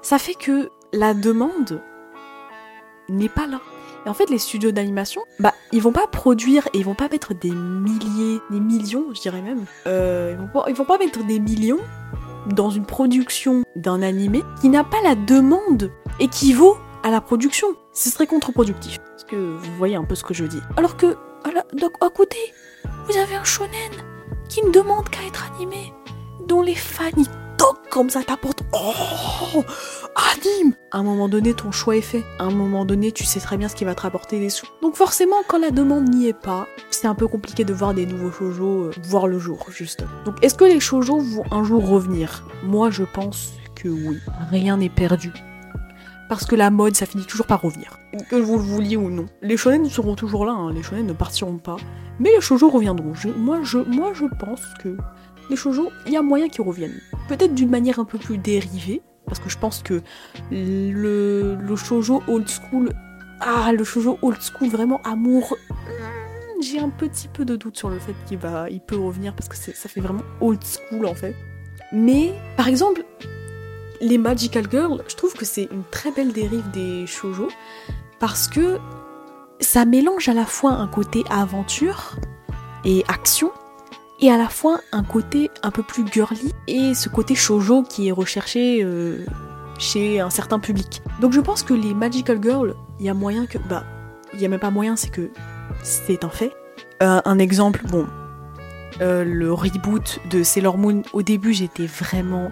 ça 0.01 0.17
fait 0.17 0.35
que 0.35 0.69
la 0.93 1.13
demande 1.13 1.81
n'est 3.09 3.29
pas 3.29 3.45
là. 3.45 3.59
Et 4.05 4.09
en 4.09 4.13
fait, 4.13 4.29
les 4.29 4.37
studios 4.37 4.71
d'animation, 4.71 5.21
bah, 5.39 5.53
ils 5.73 5.81
vont 5.81 5.91
pas 5.91 6.07
produire 6.07 6.67
et 6.73 6.77
ils 6.77 6.85
vont 6.85 6.95
pas 6.95 7.09
mettre 7.09 7.33
des 7.33 7.51
milliers, 7.51 8.39
des 8.49 8.59
millions, 8.61 9.13
je 9.13 9.19
dirais 9.19 9.41
même. 9.41 9.65
Euh, 9.85 10.31
ils, 10.31 10.37
vont 10.37 10.47
pas, 10.47 10.65
ils 10.69 10.75
vont 10.75 10.85
pas 10.85 10.97
mettre 10.97 11.25
des 11.25 11.39
millions 11.39 11.79
dans 12.53 12.69
une 12.69 12.85
production 12.85 13.63
d'un 13.75 14.01
animé 14.01 14.43
qui 14.61 14.69
n'a 14.69 14.83
pas 14.83 15.01
la 15.03 15.15
demande 15.15 15.91
équivaut 16.19 16.77
à 17.03 17.11
la 17.11 17.21
production. 17.21 17.67
Ce 17.93 18.09
serait 18.09 18.27
contre-productif. 18.27 18.97
Est-ce 19.15 19.25
que 19.25 19.35
vous 19.35 19.75
voyez 19.77 19.95
un 19.95 20.03
peu 20.03 20.15
ce 20.15 20.23
que 20.23 20.33
je 20.33 20.45
dis 20.45 20.59
Alors 20.75 20.97
que, 20.97 21.15
à, 21.45 22.09
côté, 22.09 22.37
vous 23.07 23.17
avez 23.17 23.35
un 23.35 23.43
shonen 23.43 23.69
qui 24.49 24.63
ne 24.63 24.71
demande 24.71 25.09
qu'à 25.09 25.25
être 25.27 25.49
animé, 25.55 25.93
dont 26.47 26.61
les 26.61 26.75
fans 26.75 27.09
y 27.17 27.27
comme 27.89 28.09
ça 28.09 28.23
t'apporte. 28.23 28.63
Oh 28.73 29.63
Anime 30.15 30.73
À 30.91 30.99
un 30.99 31.03
moment 31.03 31.29
donné, 31.29 31.53
ton 31.53 31.71
choix 31.71 31.95
est 31.95 32.01
fait. 32.01 32.23
À 32.39 32.43
un 32.43 32.51
moment 32.51 32.85
donné, 32.85 33.11
tu 33.11 33.23
sais 33.23 33.39
très 33.39 33.57
bien 33.57 33.67
ce 33.67 33.75
qui 33.75 33.85
va 33.85 33.95
te 33.95 34.01
rapporter 34.01 34.39
des 34.39 34.49
sous. 34.49 34.67
Donc 34.81 34.95
forcément, 34.95 35.37
quand 35.47 35.59
la 35.59 35.71
demande 35.71 36.09
n'y 36.09 36.27
est 36.27 36.39
pas, 36.39 36.67
c'est 36.89 37.07
un 37.07 37.15
peu 37.15 37.27
compliqué 37.27 37.63
de 37.63 37.73
voir 37.73 37.93
des 37.93 38.05
nouveaux 38.05 38.31
shoujo 38.31 38.83
euh, 38.83 38.91
voir 39.03 39.27
le 39.27 39.39
jour, 39.39 39.65
juste. 39.69 40.03
Donc 40.25 40.35
est-ce 40.41 40.55
que 40.55 40.65
les 40.65 40.79
shoujo 40.79 41.19
vont 41.19 41.43
un 41.51 41.63
jour 41.63 41.87
revenir? 41.87 42.43
Moi, 42.63 42.89
je 42.89 43.03
pense 43.03 43.53
que 43.75 43.89
oui. 43.89 44.17
Rien 44.49 44.77
n'est 44.77 44.89
perdu. 44.89 45.31
Parce 46.29 46.45
que 46.45 46.55
la 46.55 46.69
mode, 46.71 46.95
ça 46.95 47.05
finit 47.05 47.25
toujours 47.25 47.45
par 47.45 47.61
revenir. 47.61 47.97
Que 48.29 48.35
vous 48.35 48.57
le 48.57 48.63
vouliez 48.63 48.97
ou 48.97 49.09
non. 49.09 49.27
Les 49.41 49.55
shonen 49.55 49.89
seront 49.89 50.15
toujours 50.15 50.45
là, 50.45 50.53
hein. 50.53 50.73
les 50.73 50.83
shonen 50.83 51.05
ne 51.05 51.13
partiront 51.13 51.57
pas. 51.57 51.77
Mais 52.19 52.31
les 52.31 52.41
shoujo 52.41 52.69
reviendront. 52.69 53.13
moi, 53.37 53.59
moi, 53.87 54.11
je 54.13 54.25
pense 54.39 54.61
que 54.83 54.97
les 55.49 55.55
shoujo, 55.55 55.91
il 56.05 56.13
y 56.13 56.17
a 56.17 56.21
moyen 56.21 56.49
qu'ils 56.49 56.63
reviennent. 56.63 56.99
Peut-être 57.27 57.53
d'une 57.53 57.69
manière 57.69 57.99
un 57.99 58.05
peu 58.05 58.17
plus 58.17 58.37
dérivée, 58.37 59.01
parce 59.25 59.39
que 59.39 59.49
je 59.49 59.57
pense 59.57 59.81
que 59.83 60.01
le, 60.51 61.55
le 61.55 61.75
shoujo 61.75 62.23
old 62.27 62.47
school, 62.47 62.91
ah, 63.39 63.71
le 63.71 63.83
shoujo 63.83 64.17
old 64.21 64.41
school, 64.41 64.69
vraiment 64.69 65.01
amour, 65.03 65.55
hmm, 65.69 66.61
j'ai 66.61 66.79
un 66.79 66.89
petit 66.89 67.27
peu 67.27 67.45
de 67.45 67.55
doute 67.55 67.77
sur 67.77 67.89
le 67.89 67.99
fait 67.99 68.15
qu'il 68.25 68.37
va, 68.37 68.69
il 68.69 68.81
peut 68.81 68.97
revenir 68.97 69.33
parce 69.33 69.47
que 69.47 69.55
ça 69.55 69.89
fait 69.89 70.01
vraiment 70.01 70.23
old 70.41 70.63
school 70.63 71.05
en 71.05 71.15
fait. 71.15 71.35
Mais, 71.91 72.33
par 72.57 72.67
exemple, 72.67 73.03
les 74.01 74.17
Magical 74.17 74.65
Girls, 74.69 75.03
je 75.07 75.15
trouve 75.15 75.33
que 75.33 75.45
c'est 75.45 75.69
une 75.71 75.83
très 75.91 76.11
belle 76.11 76.33
dérive 76.33 76.69
des 76.71 77.07
shoujo 77.07 77.47
parce 78.19 78.47
que 78.47 78.77
ça 79.59 79.85
mélange 79.85 80.29
à 80.29 80.33
la 80.33 80.45
fois 80.45 80.71
un 80.71 80.87
côté 80.87 81.23
aventure 81.29 82.15
et 82.85 83.03
action 83.07 83.51
et 84.19 84.31
à 84.31 84.37
la 84.37 84.49
fois 84.49 84.81
un 84.91 85.03
côté 85.03 85.51
un 85.63 85.71
peu 85.71 85.83
plus 85.83 86.05
girly 86.11 86.53
et 86.67 86.93
ce 86.93 87.09
côté 87.09 87.35
shoujo 87.35 87.83
qui 87.83 88.07
est 88.07 88.11
recherché 88.11 88.83
euh, 88.83 89.25
chez 89.77 90.19
un 90.19 90.29
certain 90.29 90.59
public. 90.59 91.01
Donc 91.21 91.33
je 91.33 91.41
pense 91.41 91.63
que 91.63 91.73
les 91.73 91.93
Magical 91.93 92.41
Girls, 92.41 92.75
il 92.99 93.05
y 93.05 93.09
a 93.09 93.13
moyen 93.13 93.45
que 93.45 93.57
bah 93.57 93.83
il 94.33 94.41
y 94.41 94.45
a 94.45 94.49
même 94.49 94.59
pas 94.59 94.71
moyen, 94.71 94.95
c'est 94.95 95.09
que 95.09 95.29
c'est 95.83 96.23
un 96.23 96.29
fait. 96.29 96.53
Euh, 97.01 97.21
un 97.23 97.39
exemple, 97.39 97.83
bon, 97.89 98.07
euh, 99.01 99.23
le 99.23 99.53
reboot 99.53 100.19
de 100.29 100.43
Sailor 100.43 100.77
Moon. 100.77 101.03
Au 101.13 101.21
début, 101.21 101.53
j'étais 101.53 101.85
vraiment 101.85 102.51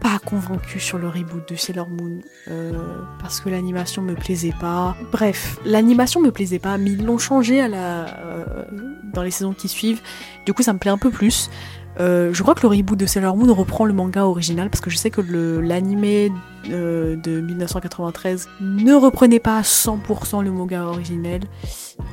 pas 0.00 0.18
convaincue 0.24 0.80
sur 0.80 0.98
le 0.98 1.08
reboot 1.08 1.48
de 1.48 1.56
Sailor 1.56 1.88
Moon 1.88 2.20
euh, 2.48 2.72
parce 3.20 3.40
que 3.40 3.48
l'animation 3.48 4.02
me 4.02 4.14
plaisait 4.14 4.54
pas. 4.58 4.96
Bref, 5.12 5.58
l'animation 5.64 6.20
me 6.20 6.30
plaisait 6.30 6.58
pas, 6.58 6.78
mais 6.78 6.90
ils 6.92 7.04
l'ont 7.04 7.18
changé 7.18 7.60
à 7.60 7.68
la 7.68 8.06
euh, 8.18 8.64
dans 9.12 9.22
les 9.22 9.30
saisons 9.30 9.52
qui 9.52 9.68
suivent. 9.68 10.00
Du 10.44 10.52
coup, 10.52 10.62
ça 10.62 10.72
me 10.72 10.78
plaît 10.78 10.90
un 10.90 10.98
peu 10.98 11.10
plus. 11.10 11.50
Euh, 11.98 12.30
je 12.32 12.42
crois 12.42 12.54
que 12.54 12.60
le 12.62 12.68
reboot 12.68 12.98
de 12.98 13.06
Sailor 13.06 13.36
Moon 13.36 13.52
reprend 13.54 13.86
le 13.86 13.94
manga 13.94 14.24
original 14.24 14.68
parce 14.68 14.82
que 14.82 14.90
je 14.90 14.96
sais 14.96 15.10
que 15.10 15.22
l'animé 15.22 16.30
de 16.66 17.40
1993 17.40 18.48
ne 18.60 18.92
reprenait 18.92 19.40
pas 19.40 19.58
à 19.58 19.62
100% 19.62 20.44
le 20.44 20.50
manga 20.50 20.84
originel. 20.84 21.42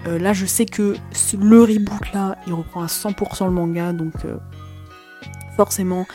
là, 0.05 0.31
je 0.31 0.45
sais 0.45 0.65
que 0.65 0.95
le 1.37 1.61
reboot 1.61 2.13
là, 2.13 2.37
il 2.47 2.53
reprend 2.53 2.83
à 2.83 2.87
100% 2.87 3.45
le 3.45 3.51
manga, 3.51 3.91
donc 3.91 4.13
forcément 5.57 6.05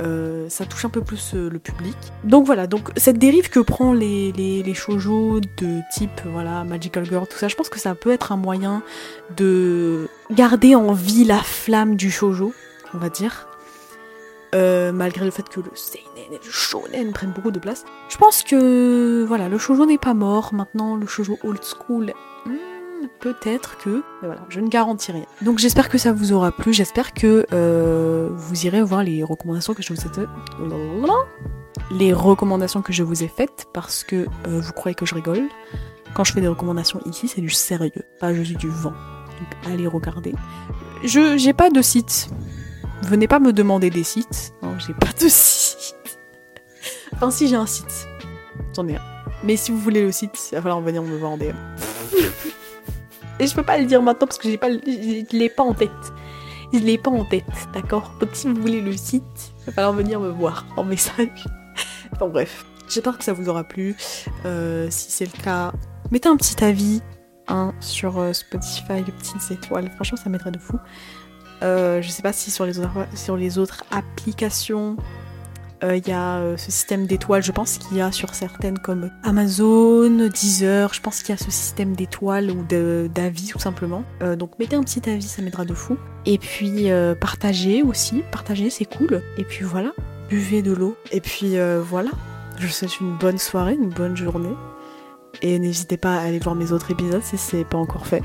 euh, 0.00 0.48
ça 0.48 0.64
touche 0.64 0.84
un 0.84 0.90
peu 0.90 1.02
plus 1.02 1.34
euh, 1.34 1.48
le 1.50 1.58
public. 1.58 1.96
Donc 2.24 2.46
voilà, 2.46 2.66
donc 2.66 2.90
cette 2.96 3.18
dérive 3.18 3.50
que 3.50 3.60
prend 3.60 3.92
les, 3.92 4.32
les, 4.32 4.74
shoujo 4.74 5.40
de 5.40 5.80
type 5.92 6.20
voilà 6.24 6.62
Magical 6.64 7.04
Girl, 7.04 7.26
tout 7.26 7.36
ça, 7.36 7.48
je 7.48 7.56
pense 7.56 7.68
que 7.68 7.80
ça 7.80 7.94
peut 7.94 8.12
être 8.12 8.30
un 8.30 8.36
moyen 8.36 8.82
de 9.36 10.08
garder 10.30 10.74
en 10.74 10.92
vie 10.92 11.24
la 11.24 11.38
flamme 11.38 11.96
du 11.96 12.10
shoujo, 12.10 12.52
on 12.94 12.98
va 12.98 13.08
dire. 13.08 13.48
Euh, 14.54 14.92
malgré 14.92 15.26
le 15.26 15.30
fait 15.30 15.46
que 15.46 15.60
le 15.60 15.70
seinen 15.74 16.32
et 16.32 16.40
le 16.42 16.50
shonen 16.50 17.12
prennent 17.12 17.32
beaucoup 17.32 17.50
de 17.50 17.58
place. 17.58 17.84
Je 18.08 18.16
pense 18.16 18.42
que 18.42 19.24
voilà, 19.26 19.48
le 19.48 19.58
shoujo 19.58 19.84
n'est 19.84 19.98
pas 19.98 20.14
mort. 20.14 20.54
Maintenant, 20.54 20.96
le 20.96 21.06
shoujo 21.06 21.38
old 21.44 21.62
school, 21.62 22.14
hmm, 22.46 22.52
peut-être 23.20 23.78
que, 23.78 24.02
mais 24.20 24.28
voilà, 24.28 24.42
je 24.48 24.60
ne 24.60 24.68
garantis 24.68 25.12
rien. 25.12 25.24
Donc 25.42 25.58
j'espère 25.58 25.88
que 25.88 25.98
ça 25.98 26.12
vous 26.12 26.32
aura 26.32 26.52
plu. 26.52 26.72
J'espère 26.72 27.14
que 27.14 27.46
euh, 27.52 28.28
vous 28.32 28.66
irez 28.66 28.82
voir 28.82 29.02
les 29.02 29.22
recommandations 29.22 29.74
que 29.74 29.82
je 29.82 29.92
vous 29.92 30.00
ai 30.00 30.08
faites. 30.08 30.28
Les 31.90 32.12
recommandations 32.12 32.82
que 32.82 32.92
je 32.92 33.02
vous 33.02 33.22
ai 33.22 33.28
faites 33.28 33.66
parce 33.72 34.04
que 34.04 34.26
euh, 34.46 34.60
vous 34.60 34.72
croyez 34.72 34.94
que 34.94 35.06
je 35.06 35.14
rigole. 35.14 35.48
Quand 36.14 36.24
je 36.24 36.32
fais 36.32 36.40
des 36.40 36.48
recommandations 36.48 37.00
ici, 37.06 37.28
c'est 37.28 37.40
du 37.40 37.50
sérieux, 37.50 37.92
pas 38.20 38.32
juste 38.34 38.56
du 38.56 38.68
vent. 38.68 38.92
Donc 38.92 39.72
allez 39.72 39.86
regarder. 39.86 40.34
Je 41.04 41.36
j'ai 41.36 41.52
pas 41.52 41.70
de 41.70 41.80
site 41.82 42.28
Venez 43.02 43.28
pas 43.28 43.38
me 43.38 43.52
demander 43.52 43.90
des 43.90 44.02
sites. 44.02 44.52
Non, 44.62 44.76
j'ai 44.78 44.92
pas 44.94 45.12
de 45.12 45.28
site. 45.28 45.94
enfin, 47.12 47.30
si 47.30 47.48
j'ai 47.48 47.56
un 47.56 47.66
site. 47.66 48.08
J'en 48.74 48.86
un. 48.88 48.96
Mais 49.44 49.56
si 49.56 49.70
vous 49.70 49.78
voulez 49.78 50.02
le 50.02 50.12
site, 50.12 50.32
il 50.50 50.56
va 50.56 50.62
falloir 50.62 50.80
venir 50.80 51.02
me 51.02 51.16
voir 51.16 51.32
en 51.32 51.36
DM. 51.36 51.54
Et 53.40 53.46
je 53.46 53.54
peux 53.54 53.62
pas 53.62 53.78
le 53.78 53.84
dire 53.84 54.02
maintenant 54.02 54.26
parce 54.26 54.38
que 54.38 54.48
j'ai 54.48 54.58
pas, 54.58 54.70
je 54.70 55.36
l'ai 55.36 55.48
pas 55.48 55.62
en 55.62 55.74
tête. 55.74 55.90
Je 56.72 56.78
l'ai 56.78 56.98
pas 56.98 57.10
en 57.10 57.24
tête, 57.24 57.44
d'accord? 57.72 58.12
Donc 58.20 58.30
si 58.32 58.46
vous 58.46 58.60
voulez 58.60 58.80
le 58.80 58.96
site, 58.96 59.52
il 59.60 59.66
va 59.66 59.72
falloir 59.72 59.92
venir 59.92 60.20
me 60.20 60.28
voir 60.28 60.66
en 60.76 60.84
message. 60.84 61.46
enfin 62.12 62.28
bref, 62.28 62.66
j'espère 62.88 63.16
que 63.16 63.24
ça 63.24 63.32
vous 63.32 63.48
aura 63.48 63.64
plu. 63.64 63.96
Euh, 64.44 64.88
si 64.90 65.10
c'est 65.10 65.24
le 65.24 65.42
cas, 65.42 65.72
mettez 66.10 66.28
un 66.28 66.36
petit 66.36 66.62
avis 66.62 67.00
hein, 67.46 67.72
sur 67.80 68.18
euh, 68.18 68.32
Spotify, 68.32 69.02
petites 69.02 69.50
étoiles. 69.50 69.90
Franchement, 69.94 70.18
ça 70.22 70.28
m'aiderait 70.28 70.50
de 70.50 70.58
fou. 70.58 70.78
Euh, 71.62 72.02
je 72.02 72.08
sais 72.08 72.22
pas 72.22 72.32
si 72.32 72.50
sur 72.50 72.66
les 72.66 72.78
autres, 72.78 72.90
sur 73.14 73.36
les 73.36 73.58
autres 73.58 73.84
applications 73.90 74.96
il 75.82 75.88
euh, 75.88 75.96
y 75.96 76.12
a 76.12 76.38
euh, 76.38 76.56
ce 76.56 76.70
système 76.70 77.06
d'étoiles. 77.06 77.42
Je 77.42 77.52
pense 77.52 77.78
qu'il 77.78 77.96
y 77.96 78.00
a 78.00 78.12
sur 78.12 78.34
certaines 78.34 78.78
comme 78.78 79.10
Amazon, 79.22 80.28
Deezer. 80.28 80.92
Je 80.92 81.00
pense 81.00 81.22
qu'il 81.22 81.34
y 81.34 81.38
a 81.38 81.42
ce 81.42 81.50
système 81.50 81.94
d'étoiles 81.94 82.50
ou 82.50 82.64
d'avis 82.64 83.48
tout 83.48 83.58
simplement. 83.58 84.04
donc 84.36 84.58
mettez 84.58 84.76
un 84.76 84.82
petit 84.82 85.08
avis, 85.08 85.22
ça 85.22 85.42
m'aidera 85.42 85.64
de 85.64 85.74
fou. 85.74 85.96
Et 86.26 86.38
puis 86.38 86.88
partagez 87.20 87.82
aussi. 87.82 88.22
Partagez, 88.30 88.70
c'est 88.70 88.84
cool. 88.84 89.22
Et 89.36 89.44
puis 89.44 89.64
voilà, 89.64 89.92
buvez 90.28 90.62
de 90.62 90.72
l'eau. 90.72 90.96
Et 91.12 91.20
puis 91.20 91.56
voilà. 91.80 92.10
Je 92.58 92.66
vous 92.66 92.72
souhaite 92.72 93.00
une 93.00 93.16
bonne 93.16 93.38
soirée, 93.38 93.74
une 93.74 93.90
bonne 93.90 94.16
journée. 94.16 94.54
Et 95.42 95.58
n'hésitez 95.58 95.96
pas 95.96 96.16
à 96.16 96.22
aller 96.22 96.38
voir 96.40 96.54
mes 96.54 96.72
autres 96.72 96.90
épisodes 96.90 97.22
si 97.22 97.38
c'est 97.38 97.64
pas 97.64 97.78
encore 97.78 98.06
fait. 98.06 98.22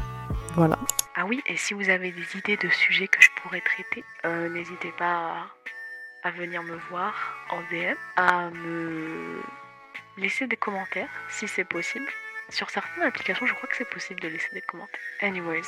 Voilà. 0.56 0.78
Ah 1.16 1.26
oui, 1.28 1.42
et 1.46 1.58
si 1.58 1.74
vous 1.74 1.90
avez 1.90 2.12
des 2.12 2.38
idées 2.38 2.58
de 2.58 2.70
sujets 2.70 3.08
que 3.08 3.22
je 3.22 3.30
pourrais 3.42 3.62
traiter, 3.62 4.04
euh, 4.26 4.50
n'hésitez 4.50 4.92
pas 4.98 5.46
à, 6.24 6.32
venir 6.32 6.64
me 6.64 6.76
voir 6.90 7.14
en 7.50 7.62
DM, 7.72 7.96
à 8.16 8.50
me 8.50 9.42
laisser 10.18 10.48
des 10.48 10.58
commentaires 10.58 11.10
si 11.30 11.48
c'est 11.48 11.66
possible. 11.66 12.08
Sur 12.50 12.70
certaines 12.70 13.04
applications, 13.04 13.46
je 13.46 13.54
crois 13.54 13.70
que 13.70 13.76
c'est 13.76 13.90
possible 13.90 14.20
de 14.20 14.28
laisser 14.28 14.50
des 14.54 14.62
commentaires. 14.62 15.00
Anyways, 15.22 15.64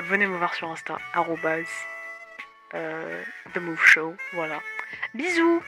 venez 0.00 0.26
me 0.26 0.36
voir 0.36 0.54
sur 0.54 0.70
Insta, 0.70 0.98
arrobase, 1.12 1.66
euh, 2.74 3.22
The 3.52 3.58
Move 3.58 3.82
Show, 3.84 4.14
voilà. 4.32 4.60
Bisous 5.14 5.62